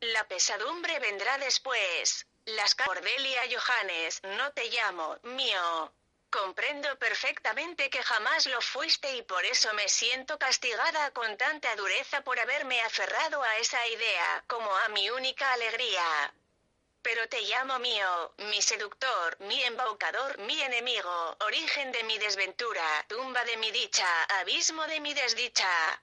La 0.00 0.26
pesadumbre 0.26 0.98
vendrá 0.98 1.38
después. 1.38 2.26
Las 2.46 2.74
Cordelia 2.74 3.42
Johannes, 3.48 4.20
no 4.22 4.52
te 4.52 4.68
llamo, 4.70 5.16
mío. 5.22 5.92
Comprendo 6.32 6.98
perfectamente 6.98 7.90
que 7.90 8.02
jamás 8.02 8.46
lo 8.46 8.58
fuiste 8.62 9.14
y 9.16 9.20
por 9.20 9.44
eso 9.44 9.70
me 9.74 9.86
siento 9.86 10.38
castigada 10.38 11.10
con 11.10 11.36
tanta 11.36 11.76
dureza 11.76 12.22
por 12.22 12.40
haberme 12.40 12.80
aferrado 12.80 13.42
a 13.42 13.58
esa 13.58 13.86
idea, 13.88 14.42
como 14.46 14.74
a 14.74 14.88
mi 14.88 15.10
única 15.10 15.52
alegría. 15.52 16.32
Pero 17.02 17.28
te 17.28 17.42
llamo 17.42 17.78
mío, 17.80 18.34
mi 18.38 18.62
seductor, 18.62 19.36
mi 19.40 19.62
embaucador, 19.62 20.38
mi 20.38 20.58
enemigo, 20.62 21.36
origen 21.40 21.92
de 21.92 22.02
mi 22.04 22.16
desventura, 22.16 23.04
tumba 23.08 23.44
de 23.44 23.58
mi 23.58 23.70
dicha, 23.70 24.10
abismo 24.40 24.86
de 24.86 25.00
mi 25.00 25.12
desdicha. 25.12 26.02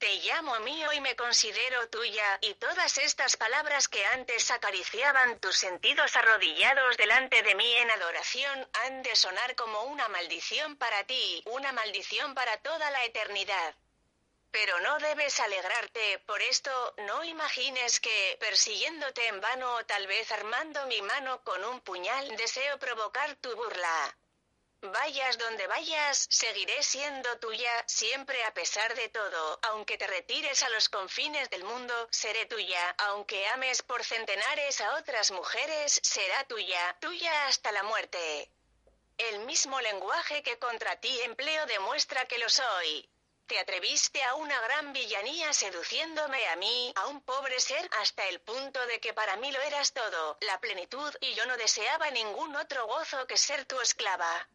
Te 0.00 0.16
llamo 0.20 0.58
mío 0.60 0.90
y 0.94 1.00
me 1.02 1.14
considero 1.14 1.90
tuya, 1.90 2.38
y 2.40 2.54
todas 2.54 2.96
estas 2.96 3.36
palabras 3.36 3.86
que 3.86 4.02
antes 4.06 4.50
acariciaban 4.50 5.38
tus 5.40 5.58
sentidos 5.58 6.16
arrodillados 6.16 6.96
delante 6.96 7.42
de 7.42 7.54
mí 7.54 7.70
en 7.74 7.90
adoración 7.90 8.66
han 8.82 9.02
de 9.02 9.14
sonar 9.14 9.54
como 9.56 9.82
una 9.82 10.08
maldición 10.08 10.76
para 10.76 11.04
ti, 11.04 11.42
una 11.44 11.72
maldición 11.72 12.32
para 12.32 12.56
toda 12.62 12.90
la 12.90 13.04
eternidad. 13.04 13.74
Pero 14.50 14.80
no 14.80 14.98
debes 15.00 15.38
alegrarte, 15.38 16.18
por 16.20 16.40
esto 16.40 16.94
no 17.06 17.22
imagines 17.22 18.00
que, 18.00 18.38
persiguiéndote 18.40 19.26
en 19.26 19.42
vano 19.42 19.74
o 19.74 19.84
tal 19.84 20.06
vez 20.06 20.32
armando 20.32 20.86
mi 20.86 21.02
mano 21.02 21.44
con 21.44 21.62
un 21.62 21.82
puñal, 21.82 22.36
deseo 22.38 22.78
provocar 22.78 23.36
tu 23.36 23.54
burla. 23.54 24.16
Vayas 24.82 25.36
donde 25.36 25.66
vayas, 25.66 26.26
seguiré 26.30 26.82
siendo 26.82 27.38
tuya, 27.38 27.84
siempre 27.86 28.42
a 28.44 28.54
pesar 28.54 28.94
de 28.94 29.10
todo, 29.10 29.58
aunque 29.62 29.98
te 29.98 30.06
retires 30.06 30.62
a 30.62 30.70
los 30.70 30.88
confines 30.88 31.50
del 31.50 31.64
mundo, 31.64 32.08
seré 32.10 32.46
tuya, 32.46 32.90
aunque 32.96 33.46
ames 33.48 33.82
por 33.82 34.02
centenares 34.02 34.80
a 34.80 34.94
otras 34.94 35.32
mujeres, 35.32 36.00
será 36.02 36.44
tuya, 36.44 36.96
tuya 36.98 37.46
hasta 37.46 37.72
la 37.72 37.82
muerte. 37.82 38.50
El 39.18 39.40
mismo 39.40 39.78
lenguaje 39.82 40.42
que 40.42 40.58
contra 40.58 40.96
ti 40.96 41.20
empleo 41.20 41.66
demuestra 41.66 42.24
que 42.24 42.38
lo 42.38 42.48
soy. 42.48 43.06
Te 43.46 43.58
atreviste 43.58 44.22
a 44.22 44.34
una 44.36 44.58
gran 44.62 44.94
villanía 44.94 45.52
seduciéndome 45.52 46.46
a 46.48 46.56
mí, 46.56 46.92
a 46.94 47.08
un 47.08 47.20
pobre 47.20 47.60
ser, 47.60 47.86
hasta 48.00 48.26
el 48.28 48.40
punto 48.40 48.86
de 48.86 48.98
que 48.98 49.12
para 49.12 49.36
mí 49.36 49.52
lo 49.52 49.60
eras 49.60 49.92
todo, 49.92 50.38
la 50.40 50.58
plenitud, 50.60 51.12
y 51.20 51.34
yo 51.34 51.44
no 51.44 51.56
deseaba 51.58 52.10
ningún 52.12 52.56
otro 52.56 52.86
gozo 52.86 53.26
que 53.26 53.36
ser 53.36 53.66
tu 53.66 53.78
esclava. 53.80 54.48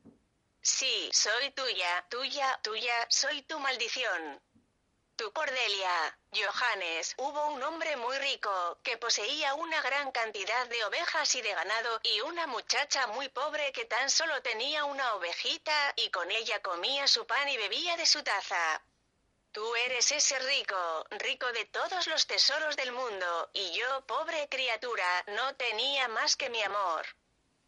Sí, 0.68 1.12
soy 1.14 1.52
tuya, 1.52 2.08
tuya, 2.10 2.60
tuya, 2.64 3.06
soy 3.08 3.44
tu 3.44 3.60
maldición. 3.60 4.42
Tu 5.16 5.32
Cordelia, 5.32 6.18
Johannes, 6.32 7.14
hubo 7.18 7.46
un 7.50 7.62
hombre 7.62 7.96
muy 7.98 8.18
rico, 8.18 8.80
que 8.82 8.98
poseía 8.98 9.54
una 9.54 9.80
gran 9.84 10.12
cantidad 10.12 10.66
de 10.66 10.84
ovejas 10.86 11.36
y 11.36 11.44
de 11.44 11.54
ganado, 11.54 12.00
y 12.02 12.20
una 12.22 12.48
muchacha 12.48 13.06
muy 13.06 13.30
pobre 13.30 13.72
que 13.74 13.86
tan 13.86 14.10
solo 14.10 14.42
tenía 14.42 14.86
una 14.86 15.14
ovejita, 15.14 15.94
y 15.98 16.10
con 16.10 16.32
ella 16.32 16.60
comía 16.64 17.08
su 17.08 17.28
pan 17.28 17.48
y 17.48 17.58
bebía 17.58 17.96
de 17.96 18.08
su 18.08 18.24
taza. 18.24 18.82
Tú 19.52 19.76
eres 19.76 20.12
ese 20.12 20.40
rico, 20.40 21.06
rico 21.12 21.46
de 21.52 21.66
todos 21.66 22.08
los 22.08 22.26
tesoros 22.26 22.76
del 22.76 22.92
mundo, 22.92 23.52
y 23.54 23.72
yo, 23.74 24.04
pobre 24.08 24.50
criatura, 24.50 25.26
no 25.28 25.56
tenía 25.58 26.08
más 26.08 26.36
que 26.36 26.50
mi 26.50 26.64
amor. 26.64 27.06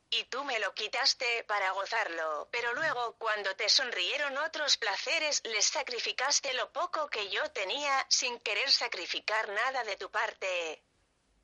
Y 0.10 0.24
tú 0.26 0.44
me 0.46 0.58
lo 0.60 0.74
quitaste 0.74 1.44
para 1.44 1.72
gozarlo, 1.72 2.48
pero 2.52 2.74
luego 2.74 3.18
cuando 3.18 3.56
te 3.56 3.68
sonrieron 3.68 4.38
otros 4.38 4.78
placeres 4.78 5.42
les 5.46 5.66
sacrificaste 5.66 6.54
lo 6.54 6.72
poco 6.72 7.10
que 7.10 7.30
yo 7.30 7.52
tenía 7.52 8.06
sin 8.10 8.40
querer 8.40 8.72
sacrificar 8.72 9.50
nada 9.50 9.84
de 9.84 9.98
tu 9.98 10.10
parte. 10.10 10.82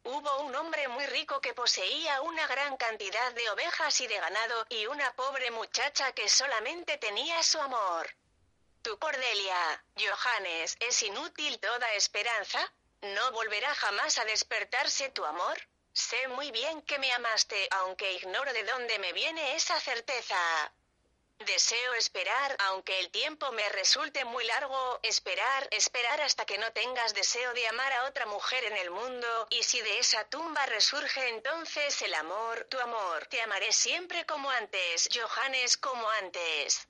Hubo 0.06 0.40
un 0.40 0.56
hombre 0.56 0.88
muy 0.88 1.06
rico 1.08 1.42
que 1.42 1.54
poseía 1.54 2.22
una 2.22 2.48
gran 2.48 2.78
cantidad 2.78 3.34
de 3.34 3.50
ovejas 3.50 4.00
y 4.02 4.08
de 4.08 4.20
ganado 4.20 4.66
y 4.70 4.86
una 4.86 5.14
pobre 5.14 5.52
muchacha 5.52 6.12
que 6.14 6.28
solamente 6.30 6.98
tenía 6.98 7.42
su 7.44 7.60
amor. 7.60 8.08
Tu 8.82 8.98
Cordelia, 9.00 9.86
Johannes, 9.96 10.76
¿es 10.80 11.04
inútil 11.04 11.58
toda 11.60 11.94
esperanza? 11.94 12.74
¿No 13.02 13.32
volverá 13.32 13.74
jamás 13.76 14.18
a 14.18 14.26
despertarse 14.26 15.10
tu 15.10 15.24
amor? 15.24 15.58
Sé 15.94 16.28
muy 16.30 16.50
bien 16.50 16.82
que 16.82 16.98
me 16.98 17.12
amaste, 17.14 17.68
aunque 17.72 18.14
ignoro 18.14 18.52
de 18.52 18.64
dónde 18.64 18.98
me 18.98 19.14
viene 19.14 19.56
esa 19.56 19.80
certeza. 19.80 20.74
Deseo 21.38 21.94
esperar, 21.94 22.56
aunque 22.68 23.00
el 23.00 23.12
tiempo 23.12 23.52
me 23.52 23.68
resulte 23.70 24.26
muy 24.26 24.44
largo, 24.46 25.00
esperar, 25.04 25.68
esperar 25.72 26.22
hasta 26.22 26.46
que 26.46 26.58
no 26.58 26.72
tengas 26.72 27.14
deseo 27.14 27.54
de 27.54 27.68
amar 27.68 27.94
a 27.94 28.06
otra 28.06 28.26
mujer 28.26 28.64
en 28.66 28.78
el 28.78 28.90
mundo, 28.90 29.48
y 29.50 29.62
si 29.62 29.82
de 29.82 30.00
esa 30.00 30.24
tumba 30.30 30.66
resurge 30.66 31.30
entonces 31.30 32.02
el 32.02 32.14
amor, 32.16 32.66
tu 32.70 32.80
amor, 32.80 33.28
te 33.28 33.42
amaré 33.42 33.72
siempre 33.72 34.26
como 34.26 34.50
antes, 34.50 35.10
Johannes 35.14 35.78
como 35.78 36.10
antes. 36.10 36.88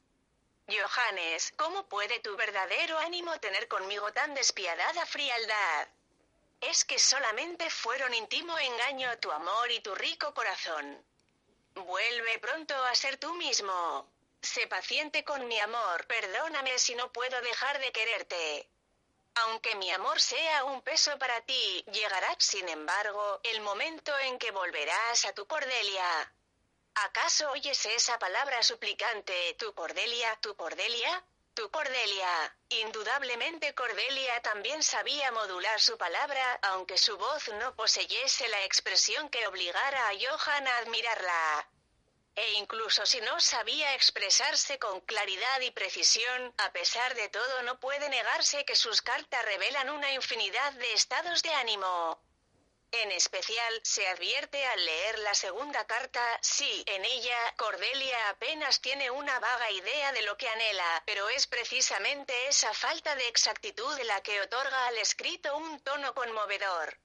Johannes, 0.67 1.51
¿cómo 1.57 1.89
puede 1.89 2.19
tu 2.19 2.37
verdadero 2.37 2.97
ánimo 2.99 3.37
tener 3.39 3.67
conmigo 3.67 4.13
tan 4.13 4.33
despiadada 4.33 5.05
frialdad? 5.05 5.87
Es 6.69 6.85
que 6.85 6.99
solamente 6.99 7.69
fueron 7.69 8.13
íntimo 8.13 8.57
engaño 8.57 9.17
tu 9.19 9.31
amor 9.31 9.71
y 9.71 9.79
tu 9.81 9.93
rico 9.95 10.33
corazón. 10.33 11.05
Vuelve 11.75 12.39
pronto 12.39 12.75
a 12.85 12.95
ser 12.95 13.17
tú 13.17 13.33
mismo. 13.35 14.09
Sé 14.41 14.67
paciente 14.67 15.23
con 15.23 15.47
mi 15.47 15.59
amor, 15.59 16.05
perdóname 16.05 16.77
si 16.77 16.95
no 16.95 17.11
puedo 17.11 17.41
dejar 17.41 17.79
de 17.79 17.91
quererte. 17.91 18.69
Aunque 19.35 19.75
mi 19.75 19.89
amor 19.91 20.21
sea 20.21 20.65
un 20.65 20.81
peso 20.81 21.17
para 21.17 21.41
ti, 21.41 21.83
llegará, 21.91 22.35
sin 22.37 22.69
embargo, 22.69 23.39
el 23.43 23.61
momento 23.61 24.17
en 24.19 24.37
que 24.37 24.51
volverás 24.51 25.25
a 25.25 25.33
tu 25.33 25.47
Cordelia. 25.47 26.33
¿Acaso 26.95 27.49
oyes 27.51 27.85
esa 27.85 28.19
palabra 28.19 28.61
suplicante, 28.61 29.55
tu 29.57 29.73
Cordelia, 29.73 30.37
tu 30.41 30.55
Cordelia? 30.55 31.25
Tu 31.55 31.69
Cordelia. 31.69 32.57
Indudablemente 32.69 33.75
Cordelia 33.75 34.41
también 34.41 34.81
sabía 34.81 35.31
modular 35.31 35.79
su 35.79 35.97
palabra, 35.97 36.59
aunque 36.63 36.97
su 36.97 37.15
voz 37.17 37.47
no 37.59 37.75
poseyese 37.75 38.47
la 38.47 38.63
expresión 38.63 39.29
que 39.29 39.45
obligara 39.45 40.09
a 40.09 40.13
Johan 40.13 40.67
a 40.67 40.77
admirarla. 40.77 41.69
E 42.35 42.53
incluso 42.53 43.05
si 43.05 43.21
no 43.21 43.39
sabía 43.39 43.93
expresarse 43.93 44.79
con 44.79 45.01
claridad 45.01 45.61
y 45.61 45.69
precisión, 45.69 46.51
a 46.57 46.71
pesar 46.71 47.13
de 47.13 47.29
todo 47.29 47.61
no 47.61 47.79
puede 47.79 48.09
negarse 48.09 48.65
que 48.65 48.75
sus 48.75 49.03
cartas 49.03 49.45
revelan 49.45 49.91
una 49.91 50.11
infinidad 50.11 50.73
de 50.73 50.93
estados 50.93 51.43
de 51.43 51.53
ánimo. 51.53 52.19
En 52.93 53.11
especial, 53.11 53.81
se 53.83 54.07
advierte 54.07 54.63
al 54.63 54.85
leer 54.85 55.17
la 55.19 55.33
segunda 55.33 55.83
carta, 55.85 56.21
sí, 56.41 56.83
en 56.85 57.03
ella, 57.03 57.55
Cordelia 57.57 58.29
apenas 58.29 58.81
tiene 58.81 59.09
una 59.09 59.39
vaga 59.39 59.71
idea 59.71 60.11
de 60.11 60.21
lo 60.21 60.37
que 60.37 60.47
anhela, 60.47 61.01
pero 61.03 61.27
es 61.29 61.47
precisamente 61.47 62.47
esa 62.47 62.71
falta 62.75 63.15
de 63.15 63.27
exactitud 63.27 63.99
la 64.03 64.21
que 64.21 64.39
otorga 64.41 64.85
al 64.85 64.97
escrito 64.99 65.57
un 65.57 65.79
tono 65.79 66.13
conmovedor. 66.13 67.02